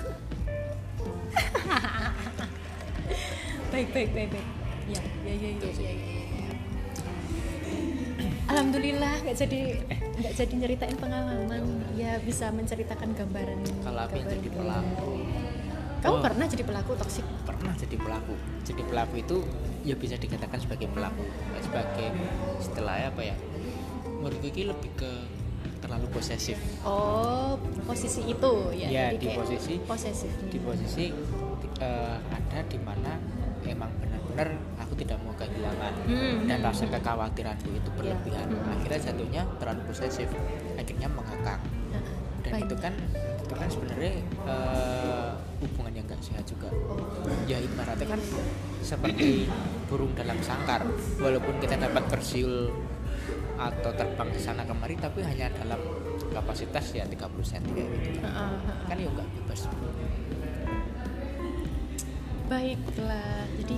Baik 3.71 3.87
baik 3.95 4.11
baik 4.11 4.29
baik. 4.35 4.47
Ya 4.91 4.99
ya 5.23 5.31
ya 5.31 5.49
ya, 5.63 5.69
ya, 5.79 5.91
ya. 5.95 6.20
Alhamdulillah 8.47 9.21
nggak 9.21 9.37
jadi 9.37 9.59
nggak 10.17 10.33
jadi 10.33 10.53
nyeritain 10.55 10.97
pengalaman. 10.97 11.61
Ya 11.93 12.17
bisa 12.17 12.49
menceritakan 12.49 13.13
gambaran 13.13 13.59
kalau 13.81 14.01
aku 14.01 14.15
yang 14.17 14.29
jadi 14.31 14.49
pelaku. 14.49 15.13
kamu 16.01 16.17
Oh. 16.17 16.23
pernah 16.25 16.45
jadi 16.47 16.63
pelaku 16.65 16.91
toksik 16.97 17.25
pernah 17.43 17.73
jadi 17.77 17.93
pelaku. 17.95 18.33
Jadi 18.63 18.81
pelaku 18.83 19.13
itu 19.17 19.37
ya 19.83 19.93
bisa 19.93 20.17
dikatakan 20.17 20.57
sebagai 20.57 20.89
pelaku. 20.89 21.21
Sebagai 21.59 22.09
setelah 22.57 23.05
apa 23.05 23.21
ya? 23.21 23.35
Menurutku 24.07 24.49
ini 24.49 24.65
lebih 24.65 24.89
ke 24.95 25.11
terlalu 25.77 26.09
posesif. 26.09 26.57
Oh 26.81 27.53
posisi 27.85 28.21
itu 28.23 28.51
ya, 28.71 28.87
Ya, 28.87 29.03
jadi 29.11 29.17
di 29.19 29.27
posisi- 29.33 29.81
posesif. 29.81 30.31
di 30.49 30.57
posisi 30.57 31.05
eh, 31.77 32.17
ada 32.27 32.59
di 32.63 32.77
mana 32.77 33.17
emang 33.63 33.89
benar-benar 33.95 34.49
aku 34.77 34.93
tidak 34.95 35.17
mau 35.21 35.30
kehilangan 35.47 35.93
Hmm, 36.05 36.35
dan 36.45 36.59
rasa 36.61 36.83
kekhawatiranku 36.89 37.69
itu 37.73 37.89
berlebihan. 37.97 38.47
Hmm. 38.51 38.73
akhirnya 38.73 38.99
jatuhnya 38.99 39.41
terlalu 39.57 39.81
posesif 39.89 40.29
akhirnya 40.77 41.07
mengekang. 41.09 41.61
Nah, 41.91 42.03
dan 42.41 42.51
baik. 42.57 42.63
itu 42.67 42.75
kan 42.81 42.93
itu 43.41 43.53
kan 43.59 43.67
sebenarnya 43.67 44.13
eh, 44.47 45.29
hubungan 45.61 45.93
yang 45.93 46.05
gak 46.07 46.21
sehat 46.23 46.45
juga. 46.47 46.69
Oh. 46.71 47.03
ya 47.45 47.59
ibaratnya 47.59 48.07
kan 48.07 48.21
seperti 48.81 49.45
burung 49.91 50.11
dalam 50.17 50.37
sangkar. 50.41 50.87
Walaupun 51.19 51.59
kita 51.61 51.77
dapat 51.77 52.03
bersiul 52.09 52.71
atau 53.61 53.91
terbang 53.93 54.29
ke 54.33 54.39
sana 54.41 54.65
kemari 54.65 54.97
tapi 54.97 55.21
hanya 55.21 55.45
dalam 55.53 55.77
kapasitas 56.33 56.97
ya 56.97 57.05
30 57.05 57.21
cm 57.45 57.63
kayak 57.75 57.89
gitu. 58.01 58.19
Kan 58.25 58.33
kan 58.89 58.95
ya 58.97 59.09
nggak 59.11 59.27
bebas. 59.37 59.61
Baiklah, 62.51 63.47
jadi 63.63 63.77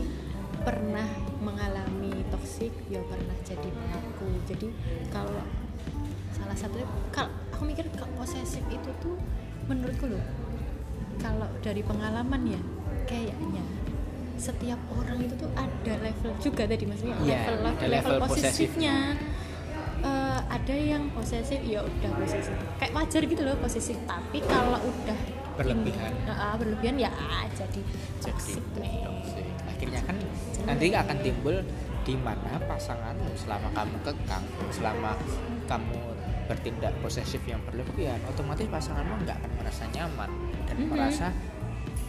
pernah 0.64 1.08
mengalami 1.40 2.24
toksik, 2.32 2.72
ya 2.88 3.04
pernah 3.06 3.36
jadi 3.44 3.68
pelaku. 3.70 4.28
Jadi 4.48 4.68
kalau 5.12 5.44
salah 6.32 6.58
satunya, 6.58 6.88
kalau 7.12 7.32
aku 7.52 7.64
mikir 7.68 7.86
kalau 7.94 8.10
posesif 8.18 8.64
itu 8.68 8.90
tuh 9.00 9.16
menurutku 9.68 10.08
loh, 10.08 10.24
kalau 11.20 11.48
dari 11.60 11.84
pengalaman 11.84 12.42
ya, 12.48 12.62
kayaknya 13.06 13.64
setiap 14.34 14.80
orang 14.92 15.24
itu 15.24 15.36
tuh 15.38 15.48
ada 15.56 15.94
level 16.02 16.32
juga 16.42 16.66
tadi 16.66 16.84
maksudnya 16.84 17.16
Iya, 17.22 17.40
level 17.54 17.58
level, 17.64 17.88
level 17.88 18.16
posesifnya. 18.28 18.96
Eh, 20.04 20.40
ada 20.52 20.76
yang 20.76 21.08
posesif 21.16 21.64
ya 21.64 21.80
udah 21.80 22.12
posesif 22.20 22.52
kayak 22.76 22.92
wajar 22.92 23.24
gitu 23.24 23.40
loh 23.40 23.56
posesif 23.56 23.96
tapi 24.04 24.44
kalau 24.44 24.76
udah 24.76 25.16
Berlebihan. 25.56 26.12
ini, 26.12 26.34
ah, 26.34 26.56
berlebihan 26.60 26.96
ya 27.00 27.08
jadi 27.56 27.80
jadi 28.20 28.36
toxic 28.36 28.66
nih. 28.76 29.00
toxic. 29.08 29.48
akhirnya 29.64 30.02
kan 30.04 30.18
nanti 30.64 30.92
akan 30.92 31.18
timbul 31.20 31.56
di 32.04 32.16
mana 32.20 32.60
pasanganmu 32.68 33.32
selama 33.36 33.68
kamu 33.72 33.96
kekang 34.04 34.44
selama 34.70 35.12
kamu 35.66 35.98
bertindak 36.44 36.92
posesif 37.00 37.40
yang 37.48 37.64
berlebihan 37.64 38.20
otomatis 38.28 38.68
pasanganmu 38.68 39.24
nggak 39.24 39.40
akan 39.40 39.52
merasa 39.64 39.84
nyaman 39.96 40.30
dan 40.68 40.76
Mhm. 40.76 40.88
merasa 40.92 41.28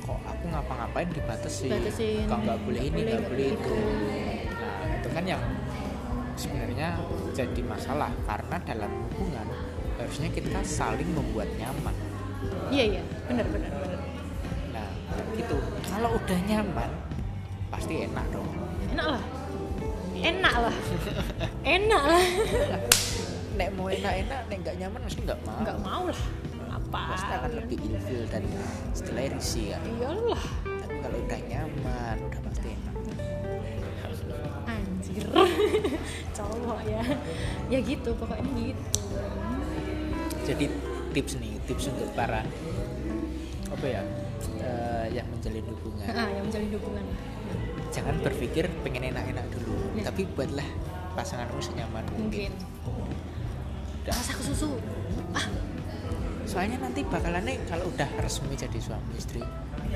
kok 0.03 0.21
aku 0.21 0.45
ngapa-ngapain 0.51 1.09
dibatasi 1.09 1.71
Batasin, 1.71 2.27
kok 2.27 2.39
nggak 2.43 2.59
boleh 2.67 2.83
ini 2.83 3.01
nggak 3.07 3.25
boleh 3.25 3.47
itu. 3.55 3.77
Nah 4.83 4.91
itu 4.99 5.09
kan 5.09 5.25
yang 5.25 5.43
sebenarnya 6.35 6.89
jadi 7.33 7.61
masalah 7.63 8.11
karena 8.27 8.57
dalam 8.67 8.91
hubungan 9.09 9.47
harusnya 9.97 10.29
kita 10.29 10.61
saling 10.61 11.09
membuat 11.09 11.47
nyaman. 11.55 11.95
Iya 12.69 12.99
iya. 12.99 13.03
Benar 13.31 13.47
benar 13.49 13.71
benar. 13.71 14.01
Nah, 14.75 14.89
gitu. 15.39 15.57
Kalau 15.87 16.11
udah 16.19 16.39
nyaman, 16.45 16.91
pasti 17.85 18.01
enak 18.01 18.27
dong. 18.33 18.49
enak 18.97 19.07
lah. 19.13 19.23
Enak 20.25 20.55
lah. 20.57 20.77
Enak 21.77 22.03
lah. 22.09 22.25
Nek 23.61 23.69
mau 23.77 23.93
enak-enak, 23.93 24.41
nek 24.49 24.59
nggak 24.65 24.77
nyaman 24.81 25.01
mesti 25.05 25.21
nggak 25.21 25.41
mau. 25.45 25.61
nggak 25.61 25.79
mau 25.85 26.03
lah. 26.09 26.23
Apa 26.73 27.01
Pasti 27.13 27.33
akan 27.37 27.53
lebih 27.61 27.77
ilfil 27.85 28.25
dan 28.33 28.41
setelah 28.97 29.29
risih 29.37 29.77
kan. 29.77 29.85
iyalah. 30.01 30.45
Tapi 30.65 30.95
kalau 30.97 31.19
udah 31.29 31.41
nyaman, 31.45 32.17
udah 32.25 32.41
pasti 32.49 32.69
enak. 32.73 32.97
anjir. 34.65 35.25
Cowok 36.41 36.81
ya. 36.89 37.05
Ya 37.69 37.79
gitu 37.85 38.11
pokoknya 38.17 38.49
gitu. 38.65 38.89
Jadi 40.49 40.73
tips 41.13 41.37
nih, 41.37 41.53
tips 41.69 41.93
untuk 41.93 42.09
para 42.17 42.49
apa 43.69 43.87
ya 43.91 44.01
eh, 44.65 45.07
yang 45.13 45.29
menjalin 45.29 45.69
hubungan. 45.69 46.09
ah 46.17 46.29
yang 46.33 46.45
menjalin 46.49 46.71
hubungan 46.81 47.05
Jangan 47.95 48.19
berpikir 48.21 48.67
pengen 48.83 49.15
enak-enak 49.15 49.47
dulu, 49.55 49.95
Ya. 49.95 50.11
tapi 50.11 50.27
buatlah 50.27 50.67
pasanganmu 51.15 51.63
senyaman 51.63 52.03
mungkin. 52.11 52.51
mungkin. 52.51 53.15
Rasa 54.03 54.35
susu. 54.37 54.77
Ah. 55.31 55.47
Soalnya 56.45 56.77
nanti 56.77 57.07
bakalannya 57.07 57.57
kalau 57.65 57.89
udah 57.89 58.11
resmi 58.19 58.53
jadi 58.53 58.77
suami 58.77 59.15
istri, 59.15 59.41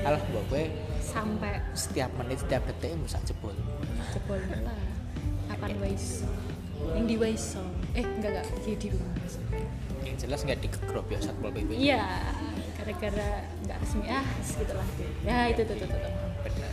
alah 0.01 0.17
mbak 0.25 0.43
gue 0.49 0.63
sampai 0.97 1.61
setiap 1.71 2.09
menit 2.17 2.39
setiap 2.39 2.63
detik 2.65 2.95
bisa 2.99 3.19
jebol. 3.21 3.53
jebol 4.09 4.39
lah 4.63 4.73
Ah, 5.49 5.57
Pan 5.57 5.73
Waiso 5.77 6.29
yang 6.95 7.05
di 7.05 7.17
Waiso 7.17 7.61
eh 7.91 8.01
enggak 8.01 8.39
enggak. 8.39 8.45
Di 8.63 8.71
di 8.77 8.87
Waiso 8.89 9.41
yang 10.01 10.15
jelas 10.15 10.39
nggak 10.41 10.59
dikegrop 10.59 11.05
ya 11.09 11.19
satpol 11.19 11.51
pp 11.51 11.69
iya 11.75 12.05
gara-gara 12.73 13.43
nggak 13.61 13.77
resmi 13.81 14.07
ah 14.07 14.25
segitulah. 14.39 14.87
Ya 15.21 15.49
itu 15.49 15.61
tuh 15.63 15.75
tuh, 15.75 15.85
tuh, 15.85 15.99
tuh. 15.99 16.13
benar 16.41 16.71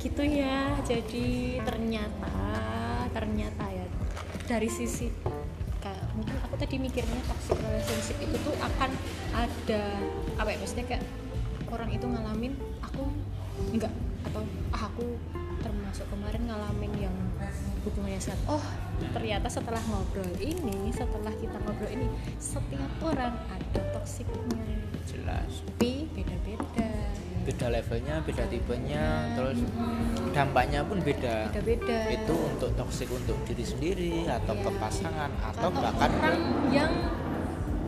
gitu 0.00 0.22
ya 0.24 0.80
jadi 0.80 1.60
ternyata 1.60 2.32
ternyata 3.12 3.64
ya 3.68 3.86
dari 4.48 4.68
sisi 4.72 5.12
kayak 5.84 6.16
mungkin 6.16 6.36
aku 6.40 6.56
tadi 6.56 6.80
mikirnya 6.80 7.20
toxic 7.28 7.60
relationship 7.60 8.16
itu 8.24 8.36
tuh 8.40 8.56
akan 8.64 8.90
ada 9.36 9.82
apa 10.40 10.48
ya 10.48 10.56
maksudnya 10.56 10.86
kayak 10.88 11.04
orang 11.68 11.90
itu 11.92 12.04
ngalamin 12.08 12.52
aku 12.80 13.04
enggak 13.76 13.92
atau 14.24 14.42
ah, 14.72 14.88
aku 14.88 15.06
termasuk 15.60 16.08
kemarin 16.08 16.48
ngalamin 16.48 16.92
yang 16.96 17.16
hubungannya 17.84 18.20
sehat 18.20 18.40
oh 18.48 18.64
ternyata 19.12 19.52
setelah 19.52 19.80
ngobrol 19.88 20.28
ini 20.40 20.92
setelah 20.92 21.32
kita 21.36 21.56
ngobrol 21.60 21.92
ini 21.92 22.08
setiap 22.40 22.88
orang 23.04 23.36
ada 23.52 23.80
toksiknya. 23.96 24.64
Jelas. 25.04 25.64
Tapi 25.64 26.08
beda-beda 26.12 26.88
beda 27.50 27.66
levelnya 27.66 28.22
beda 28.22 28.46
tipenya 28.46 29.34
terus 29.34 29.58
dampaknya 30.30 30.86
pun 30.86 31.02
beda. 31.02 31.50
Beda-beda. 31.50 31.98
Itu 32.14 32.34
untuk 32.38 32.70
toksik 32.78 33.10
untuk 33.10 33.34
diri 33.42 33.66
sendiri 33.66 34.14
atau 34.30 34.54
Iya. 34.54 34.62
ke 34.62 34.70
pasangan 34.78 35.30
atau 35.42 35.66
atau 35.66 35.82
bahkan 35.82 36.10
ke, 36.14 36.22
orang 36.22 36.42
yang 36.70 36.92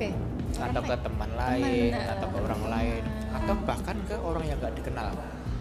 ya, 0.02 0.10
orang 0.58 0.66
atau 0.74 0.82
ke 0.82 0.96
teman 1.06 1.30
lain 1.38 1.90
nah, 1.94 2.04
atau 2.18 2.26
ke 2.26 2.38
orang 2.42 2.62
teman. 2.66 2.74
lain 2.74 3.02
atau 3.30 3.54
bahkan 3.62 3.96
ke 4.02 4.16
orang 4.18 4.44
yang 4.50 4.58
gak 4.58 4.74
dikenal. 4.74 5.08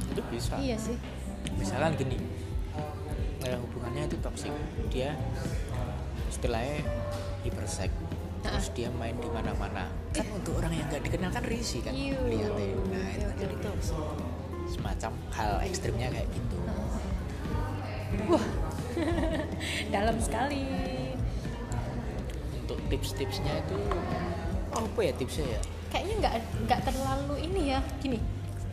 Itu 0.09 0.21
bisa. 0.33 0.57
Iya 0.57 0.77
sih. 0.81 0.97
Misalkan 1.61 1.93
gini 2.01 2.17
eh, 3.45 3.57
hubungannya 3.57 4.09
itu 4.09 4.17
toksik 4.17 4.53
dia 4.89 5.13
istilahnya 6.33 6.81
hipersek 7.45 7.93
terus 8.41 8.67
dia 8.73 8.89
main 8.97 9.15
di 9.17 9.29
mana-mana. 9.29 9.87
Kan 10.11 10.27
untuk 10.33 10.57
orang 10.57 10.73
yang 10.73 10.85
gak 10.89 11.05
dikenal 11.05 11.29
kan 11.29 11.43
risih 11.45 11.81
kan 11.85 11.93
Iu. 11.93 12.17
lihatnya. 12.25 12.75
Nah 12.89 13.07
itu 13.13 13.25
kan 13.25 13.35
Oke, 13.37 13.45
jadi 13.45 13.55
semacam 14.71 15.11
hal 15.33 15.53
ekstrimnya 15.65 16.07
kayak 16.09 16.27
gitu. 16.33 16.57
Wah. 18.27 18.45
Dalam 19.95 20.17
sekali. 20.17 20.65
Untuk 22.61 22.77
tips-tipsnya 22.87 23.53
itu 23.67 23.77
apa 24.71 24.99
ya 25.03 25.11
tipsnya 25.15 25.45
ya? 25.45 25.61
Kayaknya 25.91 26.15
nggak 26.23 26.33
nggak 26.67 26.81
terlalu 26.87 27.35
ini 27.45 27.61
ya. 27.75 27.79
Gini 27.99 28.19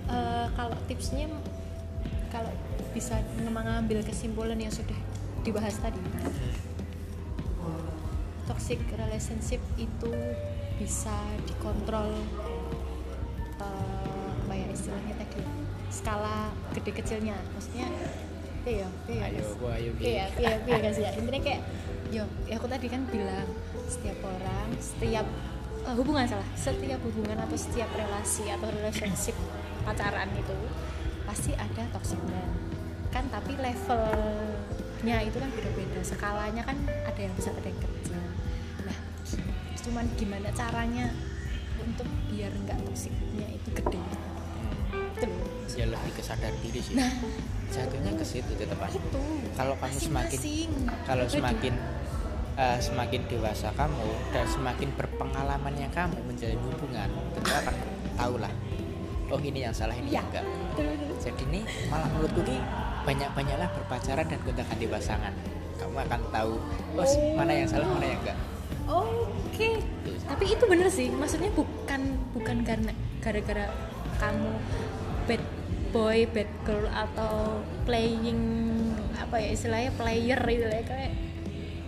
eh, 0.08 0.46
kalau 0.54 0.76
tipsnya 0.86 1.26
kalau 2.28 2.52
bisa 2.92 3.20
mengambil 3.40 4.04
kesimpulan 4.04 4.56
yang 4.56 4.72
sudah 4.72 4.96
dibahas 5.44 5.76
tadi 5.80 6.00
toxic 8.58 8.82
relationship 8.98 9.62
itu 9.78 10.10
bisa 10.82 11.14
dikontrol 11.46 12.10
eh, 13.62 14.28
apa 14.34 14.50
ya 14.58 14.66
istilahnya 14.74 15.14
tadi? 15.14 15.46
Skala 15.94 16.50
gede 16.74 16.90
kecilnya. 16.90 17.38
Maksudnya 17.54 17.86
iya 18.66 18.90
iya 19.06 19.30
ayo 19.30 19.38
Mas? 19.46 19.54
gua 19.62 19.72
ayo 19.78 19.94
iya 20.02 20.26
iya 20.42 20.58
iya 20.66 20.90
ya 20.90 21.10
intinya 21.14 21.38
kayak 21.38 21.62
yo 22.10 22.26
ya 22.50 22.58
aku 22.58 22.66
tadi 22.66 22.90
kan 22.90 23.06
bilang 23.06 23.46
setiap 23.86 24.18
orang 24.26 24.68
setiap 24.82 25.26
eh, 25.86 25.94
hubungan 25.94 26.26
salah 26.26 26.48
setiap 26.58 26.98
hubungan 27.06 27.38
atau 27.38 27.54
setiap 27.54 27.88
relasi 27.94 28.50
atau 28.50 28.68
relationship 28.74 29.38
pacaran 29.86 30.28
itu 30.34 30.58
pasti 31.30 31.54
ada 31.54 31.86
toksiknya 31.94 32.42
kan 33.14 33.24
tapi 33.30 33.54
levelnya 33.54 35.16
itu 35.22 35.36
kan 35.38 35.48
beda-beda. 35.54 36.02
Skalanya 36.04 36.66
kan 36.66 36.76
ada 37.06 37.20
yang 37.22 37.32
besar 37.38 37.54
ada 37.56 37.70
yang 37.70 37.78
kecil 37.80 38.07
cuman 39.88 40.04
gimana 40.20 40.52
caranya 40.52 41.08
untuk 41.80 42.04
biar 42.28 42.52
nggak 42.52 42.76
toksiknya 42.84 43.48
itu 43.48 43.68
gede. 43.72 44.00
Itu 45.16 45.28
ya 45.80 45.88
lebih 45.88 46.12
ke 46.12 46.20
sadar 46.20 46.52
diri 46.60 46.80
sih. 46.84 46.92
Nah. 46.92 47.08
Jatuhnya 47.68 48.12
ke 48.12 48.24
situ 48.24 48.52
tetap 48.52 48.76
aja. 48.80 49.00
Itu. 49.00 49.20
Kalau 49.56 49.72
kamu 49.80 49.96
semakin- 49.96 50.40
masing-masing 50.40 50.68
kalau 51.08 51.24
pribadi. 51.24 51.36
semakin 51.40 51.74
eh, 52.58 52.78
semakin 52.78 53.20
dewasa 53.32 53.68
kamu 53.72 54.08
dan 54.28 54.44
semakin 54.44 54.88
berpengalamannya 54.92 55.88
kamu 55.88 56.18
menjalin 56.20 56.60
hubungan 56.60 57.08
tentu 57.32 57.50
akan 57.54 57.74
tahu 58.18 58.34
lah 58.42 58.52
oh 59.28 59.40
ini 59.40 59.60
yang 59.60 59.72
salah 59.72 59.92
ini 59.92 60.12
yang 60.12 60.24
enggak. 60.28 60.44
Jadi 61.20 61.44
ini 61.48 61.60
malah 61.88 62.08
menurutku 62.12 62.44
ini 62.44 62.56
banyak-banyaklah 63.04 63.68
berpacaran 63.72 64.26
dan 64.28 64.38
gonta 64.44 64.64
ganti 64.64 64.84
pasangan 64.84 65.32
kamu 65.78 65.96
akan 66.04 66.20
tahu 66.28 66.54
Oh. 66.98 67.06
mana 67.38 67.52
yang 67.54 67.68
salah 67.68 67.86
mana 67.88 68.04
yang 68.04 68.20
enggak 68.20 68.38
Oke, 68.88 69.84
tapi 70.24 70.44
itu 70.48 70.64
bener 70.64 70.88
sih. 70.88 71.12
Maksudnya 71.12 71.52
bukan 71.52 72.16
bukan 72.32 72.64
karena 72.64 72.92
gara-gara 73.20 73.68
kamu 74.16 74.52
bad 75.28 75.42
boy, 75.92 76.24
bad 76.32 76.48
girl 76.64 76.88
atau 76.88 77.60
playing 77.84 78.40
apa 79.20 79.36
ya 79.36 79.48
istilahnya 79.52 79.92
player 79.92 80.40
gitu 80.40 80.66
ya 80.68 80.82
kayak 80.88 81.12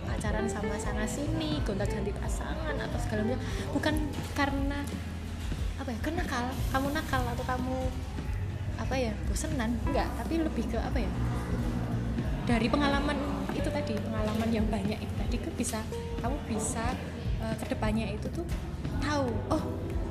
pacaran 0.05 0.45
sama 0.45 0.77
sana 0.77 1.09
sini, 1.09 1.57
gonta-ganti 1.65 2.13
pasangan 2.13 2.77
atau 2.77 2.97
segala 3.01 3.25
macam. 3.25 3.41
Bukan 3.73 3.95
karena 4.37 4.85
apa 5.81 5.89
ya, 5.89 5.99
kan 6.05 6.13
nakal, 6.13 6.45
kamu 6.69 6.87
nakal 6.93 7.23
atau 7.25 7.45
kamu 7.49 7.77
apa 8.81 8.95
ya 8.97 9.13
bosenan 9.29 9.77
enggak 9.85 10.09
tapi 10.17 10.41
lebih 10.41 10.65
ke 10.65 10.77
apa 10.81 10.97
ya 10.97 11.11
dari 12.49 12.65
pengalaman 12.65 13.13
itu 13.53 13.69
tadi 13.69 13.93
pengalaman 13.93 14.49
yang 14.49 14.65
banyak 14.65 14.97
itu 14.97 15.13
tadi 15.13 15.37
kan 15.37 15.53
bisa 15.53 15.79
kamu 16.21 16.37
bisa 16.47 16.85
eh, 17.41 17.55
ke 17.57 17.65
depannya 17.73 18.13
itu 18.13 18.29
tuh 18.29 18.45
tahu 19.01 19.27
oh 19.49 19.63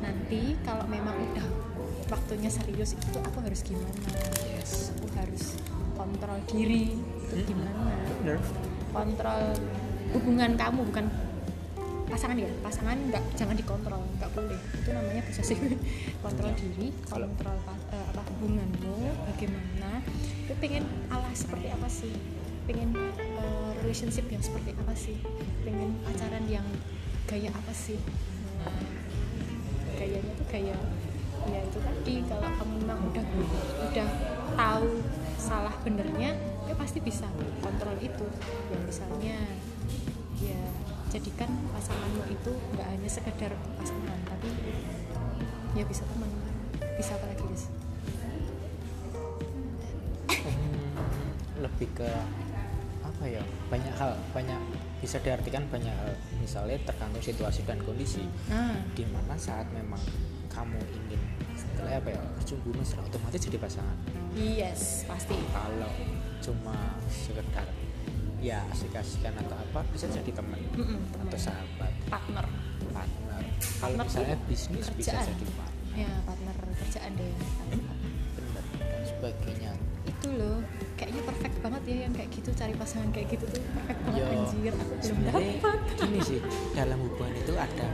nanti 0.03 0.59
kalau 0.67 0.85
memang 0.91 1.15
udah 1.33 1.47
waktunya 2.11 2.51
serius 2.51 2.99
itu 2.99 3.19
aku 3.23 3.39
harus 3.47 3.63
gimana? 3.63 3.95
Yes. 4.59 4.91
Aku 4.99 5.07
harus 5.15 5.55
kontrol 5.95 6.39
diri 6.51 6.99
itu 6.99 7.35
Mm-mm. 7.39 7.47
gimana? 7.47 7.95
Bener. 8.21 8.39
Kontrol 8.91 9.43
hubungan 10.11 10.51
kamu 10.59 10.81
bukan 10.91 11.07
pasangan 12.11 12.35
ya? 12.35 12.51
Pasangan 12.67 12.99
nggak 12.99 13.23
jangan 13.39 13.55
dikontrol 13.55 14.03
nggak 14.19 14.31
boleh. 14.35 14.59
Itu 14.75 14.91
namanya 14.91 15.23
posesif 15.23 15.59
kontrol 16.25 16.51
diri 16.59 16.91
kontrol 17.07 17.57
eh, 17.95 18.07
apa 18.11 18.23
hubunganmu 18.35 18.97
bagaimana? 19.31 20.03
Itu 20.51 20.53
pengen 20.59 20.85
ala 21.15 21.31
seperti 21.31 21.71
apa 21.71 21.87
sih 21.87 22.15
pengen 22.71 22.95
eh, 23.19 23.71
relationship 23.83 24.31
yang 24.31 24.39
seperti 24.39 24.71
apa 24.79 24.95
sih? 24.95 25.19
Pengen 25.67 25.99
pacaran 26.07 26.47
yang 26.47 26.63
gaya 27.27 27.51
apa 27.51 27.75
sih? 27.75 27.99
Gayanya 29.99 30.33
tuh 30.39 30.47
gaya 30.47 30.79
ya 31.51 31.57
itu 31.65 31.81
tadi 31.83 32.15
kalau 32.29 32.53
kamu 32.53 32.75
memang 32.85 33.01
udah 33.11 33.25
udah 33.91 34.09
tahu 34.55 35.03
salah 35.41 35.73
benernya 35.83 36.39
ya 36.71 36.75
pasti 36.79 37.03
bisa 37.03 37.27
kontrol 37.59 37.99
itu. 37.99 38.27
Yang 38.71 38.83
misalnya 38.87 39.39
ya 40.39 40.63
jadikan 41.11 41.51
pasanganmu 41.75 42.23
itu 42.31 42.55
nggak 42.79 42.87
hanya 42.87 43.11
sekedar 43.11 43.51
pasangan 43.83 44.19
tapi 44.31 44.47
ya 45.75 45.83
bisa 45.83 46.07
teman. 46.07 46.31
Bisa 46.95 47.19
apa 47.19 47.27
lagi 47.35 47.43
guys 47.51 47.67
Hmm, 50.41 51.61
lebih 51.61 51.89
ke 51.93 52.09
apa 53.21 53.29
ya 53.29 53.45
banyak 53.69 53.93
hal 54.01 54.17
banyak 54.33 54.57
bisa 55.05 55.21
diartikan 55.21 55.61
banyak 55.69 55.93
hal. 55.93 56.17
Misalnya 56.41 56.81
tergantung 56.89 57.21
situasi 57.21 57.61
dan 57.69 57.77
kondisi. 57.85 58.25
Nah 58.49 58.73
di 58.97 59.05
mana 59.13 59.37
saat 59.37 59.69
memang 59.77 60.01
kamu 60.49 60.81
ingin 60.89 61.21
setelah 61.53 62.01
apa 62.01 62.17
ya 62.17 62.23
berjumpa 62.41 62.81
mesra 62.81 63.05
otomatis 63.05 63.45
jadi 63.45 63.61
pasangan. 63.61 63.97
Yes 64.33 65.05
pasti. 65.05 65.37
Kalau 65.53 65.93
cuma 66.41 66.97
sekedar 67.13 67.69
ya 68.41 68.65
asik-asikan 68.73 69.37
atau 69.37 69.53
apa 69.53 69.85
bisa 69.93 70.09
jadi 70.09 70.33
teman 70.33 70.57
Mm-mm, 70.73 71.13
teman. 71.13 71.29
atau 71.29 71.37
sahabat. 71.37 71.93
Partner. 72.09 72.47
Partner. 72.89 73.41
Kalau 73.61 74.01
Partner 74.01 74.05
misalnya 74.09 74.37
bisnis 74.49 74.89
bisa 74.97 75.13
kerjaan. 75.13 75.29
jadi 75.29 75.45
partner. 75.53 75.93
Ya 75.93 76.11
partner 76.25 76.57
kerjaan 76.57 77.11
deh. 77.21 77.33
Bener 78.33 78.65
dan 78.81 79.03
sebagainya. 79.05 79.73
Itu 80.09 80.29
loh 80.33 80.65
banget 81.61 81.83
ya 81.85 81.97
yang 82.03 82.13
kayak 82.13 82.31
gitu 82.31 82.49
cari 82.53 82.73
pasangan 82.73 83.09
kayak 83.11 83.29
gitu 83.31 83.45
tuh 83.47 83.63
perfect 83.71 84.01
banget 84.03 84.19
Yo, 84.19 84.27
anjir. 84.35 84.73
Aku 84.73 84.95
belum 84.97 85.19
dapat. 85.23 85.77
gini 85.97 86.21
sih 86.21 86.39
dalam 86.79 86.99
hubungan 87.01 87.35
itu 87.35 87.53
ada 87.55 87.89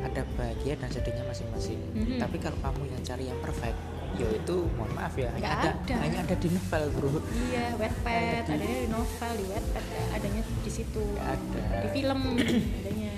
ada 0.00 0.22
bahagia 0.32 0.74
dan 0.74 0.88
sedihnya 0.88 1.24
masing-masing. 1.24 1.76
Mhm. 1.92 2.16
tapi 2.16 2.36
kalau 2.36 2.56
kamu 2.58 2.82
yang 2.88 3.02
cari 3.02 3.24
yang 3.26 3.38
perfect 3.38 3.76
yo 4.12 4.26
itu 4.28 4.56
mohon 4.74 4.90
maaf 4.90 5.14
ya 5.14 5.30
hanya 5.30 5.50
ada, 5.54 5.70
ada. 5.72 5.94
hanya 6.00 6.18
ada 6.20 6.34
di 6.34 6.48
novel 6.48 6.82
bro. 6.90 7.10
Iya 7.30 7.64
wetpad 7.76 8.10
Ada 8.10 8.42
di- 8.42 8.54
adanya 8.56 8.74
di 8.76 8.88
novel 8.88 9.32
di 9.32 9.46
wetpad 9.46 9.84
adanya 10.10 10.42
di 10.42 10.70
situ. 10.72 11.02
Nggak 11.04 11.28
ada. 11.30 11.62
di 11.78 11.88
film 11.92 12.20
adanya. 12.80 13.12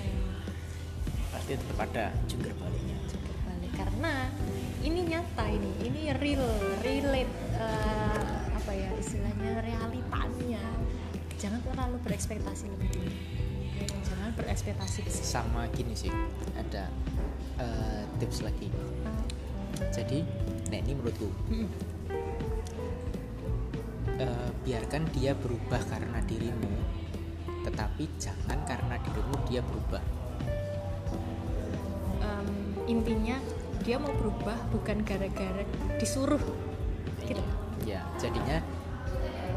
Pasti 1.29 1.51
tetap 1.53 1.79
ada 1.81 2.05
jungkir 2.23 2.53
baliknya. 2.53 2.97
Jungkir 3.05 3.35
balik 3.41 3.71
karena 3.73 4.13
ini 4.81 4.99
nyata 5.07 5.45
ini 5.47 5.71
ini 5.81 6.01
real 6.13 6.45
relate 6.79 7.33
eh, 7.55 8.22
apa 8.73 8.81
ya 8.81 8.89
istilahnya 8.97 9.61
realitanya. 9.61 10.65
Jangan 11.37 11.61
terlalu 11.61 12.01
berekspektasi 12.09 12.73
lebih 12.73 12.89
tinggi 12.89 13.13
jangan 14.01 14.33
berekspektasi 14.33 15.05
sama 15.13 15.69
gini 15.77 15.93
sih 15.93 16.09
ada 16.57 16.89
eh, 17.61 18.01
tips 18.17 18.41
lagi. 18.41 18.73
Jadi 19.93 20.25
nah 20.73 20.77
ini 20.81 20.97
menurutku. 20.97 21.29
Mm-mm. 21.53 21.69
eh, 24.17 24.49
biarkan 24.65 25.05
dia 25.13 25.37
berubah 25.37 25.81
karena 25.85 26.17
dirimu 26.25 26.73
tetapi 27.61 28.09
jangan 28.17 28.57
karena 28.65 28.97
dirimu 29.05 29.35
dia 29.45 29.61
berubah. 29.61 30.03
Em, 32.25 32.49
intinya 32.89 33.37
dia 33.85 34.01
mau 34.01 34.11
berubah 34.17 34.57
bukan 34.73 35.05
gara-gara 35.05 35.61
disuruh 36.01 36.41
ya 37.83 38.01
jadinya 38.15 38.57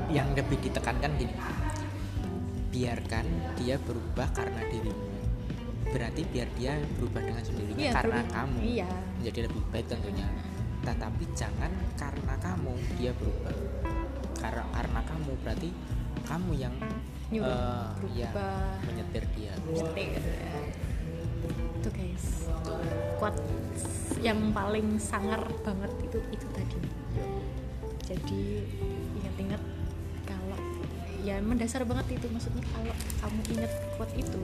yang 0.06 0.30
lebih 0.32 0.58
ditekankan 0.60 1.10
gini 1.16 1.34
biarkan 2.70 3.24
dia 3.56 3.80
berubah 3.80 4.28
karena 4.30 4.60
dirimu 4.68 5.06
berarti 5.86 6.22
biar 6.28 6.48
dia 6.58 6.72
berubah 6.98 7.22
dengan 7.22 7.42
sendirinya 7.42 7.84
Iya, 7.88 7.92
karena 7.94 8.18
berubah. 8.20 8.34
kamu 8.36 8.58
Iya. 8.60 8.88
menjadi 9.16 9.38
lebih 9.48 9.62
baik 9.70 9.86
tentunya 9.86 10.26
tetapi 10.82 11.24
jangan 11.32 11.72
karena 11.96 12.34
kamu 12.38 12.72
dia 12.94 13.10
berubah 13.16 13.54
karena 14.36 14.64
karena 14.70 15.00
kamu 15.02 15.30
berarti 15.42 15.70
kamu 16.22 16.50
yang 16.54 16.74
Nyuruh 17.26 17.50
eh, 17.50 18.22
ya, 18.22 18.30
berubah. 18.30 18.78
menyetir 18.86 19.24
dia 19.34 19.52
Nyetir, 19.66 20.20
ya. 20.22 20.62
itu 21.76 21.88
guys 21.90 22.26
quote 23.18 23.40
yang 24.20 24.38
paling 24.52 24.98
sangar 24.98 25.42
banget 25.62 25.90
itu 26.02 26.18
itu 26.30 26.46
tadi 26.52 26.76
jadi 28.06 28.62
ingat-ingat 29.18 29.62
kalau 30.22 30.58
ya 31.26 31.42
mendasar 31.42 31.82
banget 31.82 32.22
itu 32.22 32.26
maksudnya 32.30 32.62
kalau 32.70 32.94
kamu 33.18 33.40
ingat 33.58 33.72
quote 33.98 34.14
itu 34.14 34.42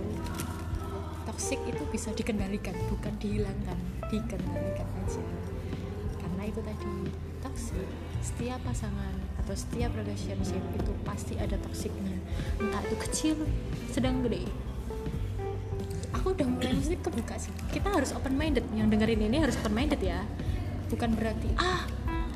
toxic 1.22 1.62
itu 1.70 1.82
bisa 1.94 2.10
dikendalikan 2.10 2.74
bukan 2.90 3.14
dihilangkan 3.22 3.78
dikendalikan 4.10 4.88
aja. 5.06 5.22
Karena 6.18 6.42
itu 6.50 6.58
tadi 6.58 6.92
toxic 7.38 7.86
setiap 8.18 8.58
pasangan 8.66 9.14
atau 9.42 9.54
setiap 9.54 9.94
relationship 9.94 10.62
itu 10.74 10.92
pasti 11.06 11.38
ada 11.38 11.54
toksiknya 11.58 12.18
entah 12.58 12.82
itu 12.82 12.96
kecil 12.98 13.36
sedang 13.94 14.26
gede. 14.26 14.50
Aku 16.18 16.34
udah 16.34 16.46
mulai 16.46 16.74
maksudnya 16.74 16.98
kebuka 16.98 17.38
sih. 17.38 17.54
Kita 17.70 17.94
harus 17.94 18.10
open 18.10 18.34
minded 18.34 18.66
yang 18.74 18.90
dengerin 18.90 19.22
ini 19.22 19.38
harus 19.38 19.54
open 19.62 19.74
minded 19.74 20.02
ya. 20.02 20.26
Bukan 20.90 21.14
berarti 21.14 21.50
ah 21.58 21.88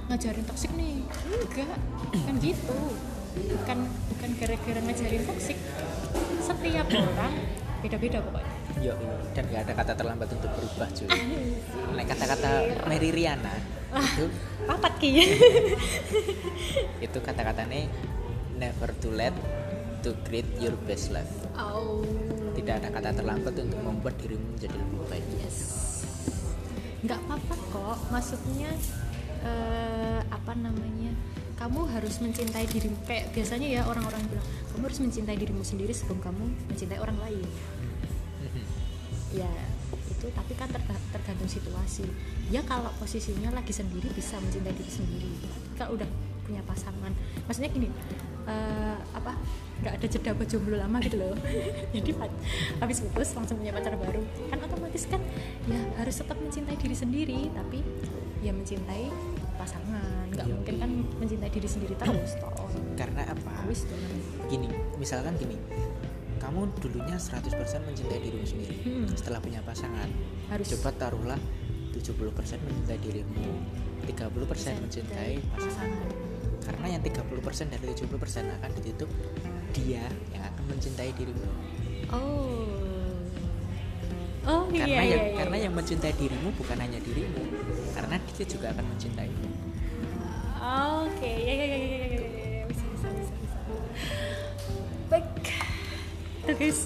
ngajarin 0.07 0.45
toksik 0.47 0.71
nih. 0.79 1.03
Enggak 1.27 1.79
bukan 2.15 2.35
gitu. 2.39 2.79
Bukan 3.37 3.79
bukan 4.15 4.31
gara-gara 4.41 4.81
ngajarin 4.81 5.23
toksik 5.29 5.59
setiap 6.41 6.87
orang 6.89 7.35
beda-beda 7.85 8.19
pokoknya. 8.25 8.55
Yo, 8.81 8.95
dan 9.33 9.45
gak 9.49 9.63
ada 9.69 9.73
kata 9.73 9.93
terlambat 9.97 10.29
untuk 10.37 10.51
berubah 10.53 10.89
cuy. 10.93 11.09
Nah, 11.97 12.05
kata-kata 12.05 12.51
Mary 12.89 13.09
Riana 13.09 13.55
itu 13.97 14.29
papat 14.69 14.93
ki. 15.01 15.11
Itu 17.07 17.19
kata-katanya 17.25 17.89
never 18.61 18.93
too 19.01 19.13
late 19.13 19.37
to 20.05 20.13
create 20.29 20.49
your 20.61 20.77
best 20.85 21.13
life. 21.13 21.31
oh. 21.57 22.05
Tidak 22.53 22.73
ada 22.73 22.89
kata 22.89 23.13
terlambat 23.17 23.53
untuk 23.53 23.81
membuat 23.85 24.17
dirimu 24.21 24.57
menjadi 24.57 24.77
lebih 24.77 25.01
baik. 25.13 25.27
yes. 25.41 25.59
Nggak 27.05 27.21
apa-apa 27.25 27.55
kok. 27.73 27.99
Maksudnya 28.13 28.71
eh, 29.47 30.21
apa 30.27 30.53
namanya 30.59 31.15
kamu 31.57 31.89
harus 31.89 32.21
mencintai 32.21 32.67
dirimu. 32.69 32.99
Kayak 33.09 33.33
biasanya 33.33 33.69
ya 33.71 33.83
orang-orang 33.89 34.23
bilang 34.29 34.47
kamu 34.75 34.83
harus 34.93 35.01
mencintai 35.01 35.37
dirimu 35.41 35.63
sendiri 35.65 35.93
sebelum 35.95 36.21
kamu 36.21 36.45
mencintai 36.69 36.99
orang 37.01 37.17
lain. 37.23 37.47
Ya 39.33 39.51
itu 40.07 40.27
tapi 40.33 40.53
kan 40.55 40.69
terga- 40.71 41.05
tergantung 41.13 41.49
situasi. 41.49 42.07
Ya 42.53 42.63
kalau 42.63 42.93
posisinya 43.01 43.51
lagi 43.51 43.73
sendiri 43.73 44.13
bisa 44.13 44.37
mencintai 44.39 44.75
diri 44.77 44.93
sendiri. 44.93 45.33
Kalau 45.81 45.97
udah 45.97 46.09
punya 46.47 46.63
pasangan 46.63 47.11
maksudnya 47.51 47.75
gini 47.75 47.91
eh, 48.47 48.97
apa 49.11 49.35
nggak 49.83 49.99
ada 49.99 50.07
jeda 50.07 50.31
buat 50.39 50.47
jomblo 50.47 50.77
lama 50.79 51.03
gitu 51.03 51.19
loh. 51.19 51.35
Jadi 51.97 52.15
habis 52.79 53.03
putus 53.03 53.35
langsung 53.35 53.59
punya 53.59 53.75
pacar 53.75 53.97
baru. 53.99 54.23
Kan 54.53 54.59
otomatis 54.63 55.05
kan 55.11 55.19
ya 55.67 55.81
harus 55.99 56.15
tetap 56.21 56.37
mencintai 56.39 56.77
diri 56.79 56.95
sendiri 56.97 57.39
tapi 57.51 57.83
ya 58.45 58.55
mencintai 58.55 59.11
pasangan 59.57 60.29
nggak 60.33 60.47
Iya. 60.47 60.55
mungkin 60.55 60.75
kan 60.79 60.91
mencintai 61.21 61.51
diri 61.51 61.69
sendiri 61.69 61.95
terus 61.97 62.37
toh 62.39 62.53
Karena 62.97 63.29
apa? 63.29 63.53
Wis. 63.69 63.85
Gini, 64.49 64.69
misalkan 64.97 65.37
gini. 65.37 65.57
Kamu 66.41 66.69
dulunya 66.81 67.17
100% 67.17 67.83
mencintai 67.85 68.21
dirimu 68.21 68.47
sendiri. 68.47 68.77
Hmm. 68.85 69.05
Setelah 69.13 69.41
punya 69.41 69.61
pasangan, 69.65 70.09
harus 70.49 70.69
coba 70.77 70.93
taruhlah 70.97 71.41
70% 71.93 72.61
mencintai 72.61 73.01
dirimu, 73.01 73.45
30% 74.09 74.81
mencintai 74.81 75.41
pasangan. 75.53 75.91
Karena 76.65 76.87
yang 76.97 77.03
30% 77.05 77.69
dari 77.73 77.85
70% 77.93 78.57
akan 78.61 78.71
ditutup 78.81 79.11
dia 79.77 80.05
yang 80.33 80.45
akan 80.45 80.65
mencintai 80.73 81.11
dirimu. 81.17 81.49
oh 82.15 82.96
oh 84.47 84.65
iya 84.71 84.87
karena 84.87 85.03
iya, 85.03 85.03
yang 85.11 85.25
iya, 85.27 85.37
karena 85.39 85.57
iya. 85.59 85.65
yang 85.69 85.75
mencintai 85.75 86.15
dirimu 86.15 86.49
bukan 86.55 86.79
hanya 86.79 86.99
dirimu, 87.03 87.43
karena 87.93 88.17
dia 88.23 88.47
juga 88.47 88.67
akan 88.73 88.85
mencintaimu. 88.95 89.47
Oke, 91.07 91.31
ya 91.31 91.55
ya 91.55 91.67
ya 91.67 91.79
ya 91.79 91.79
ya, 91.79 91.99
ya, 92.17 92.47
ya, 92.63 92.65
bisa 92.67 92.85
bisa 92.91 93.07
bisa 93.15 93.35
bisa. 93.39 93.59
Baik, 95.07 95.27
tuh 96.43 96.55
guys, 96.59 96.81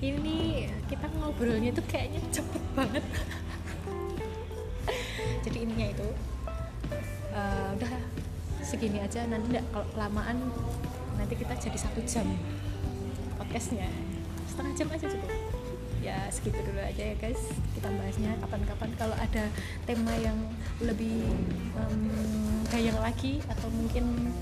ini 0.00 0.68
kita 0.88 1.06
ngobrolnya 1.20 1.70
tuh 1.76 1.84
kayaknya 1.88 2.20
cepet 2.32 2.64
banget. 2.72 3.04
Jadi 5.44 5.58
ininya 5.60 5.86
itu 5.92 6.08
eh, 7.36 7.68
udah 7.76 7.92
segini 8.60 9.00
aja 9.00 9.24
nanti 9.26 9.56
enggak 9.56 9.64
kalau 9.72 9.86
kelamaan 9.96 10.36
nanti 11.16 11.34
kita 11.36 11.52
jadi 11.58 11.78
satu 11.80 12.00
jam 12.06 12.26
podcastnya 13.36 13.88
setengah 14.46 14.72
jam 14.76 14.88
aja 14.94 15.06
cukup 15.10 15.32
ya 16.00 16.16
segitu 16.32 16.58
dulu 16.64 16.80
aja 16.80 17.02
ya 17.12 17.14
guys. 17.20 17.40
Kita 17.76 17.88
bahasnya 17.92 18.32
kapan-kapan. 18.40 18.90
Kalau 18.96 19.16
ada 19.16 19.44
tema 19.84 20.12
yang 20.16 20.36
lebih 20.80 21.28
gayang 22.72 22.98
lagi 23.00 23.44
atau 23.46 23.68
mungkin 23.72 24.32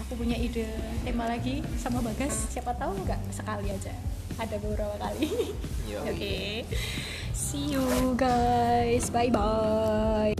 aku 0.00 0.18
punya 0.18 0.34
ide 0.34 0.66
tema 1.06 1.28
lagi 1.30 1.62
sama 1.78 2.02
Bagas 2.02 2.50
siapa 2.50 2.74
tahu 2.74 2.96
nggak 3.04 3.20
sekali 3.30 3.70
aja. 3.70 3.92
Ada 4.40 4.56
beberapa 4.56 4.96
kali. 4.96 5.28
Oke. 6.10 6.64
See 7.36 7.76
you 7.76 8.16
guys. 8.16 9.12
Bye 9.12 9.28
bye 9.28 10.39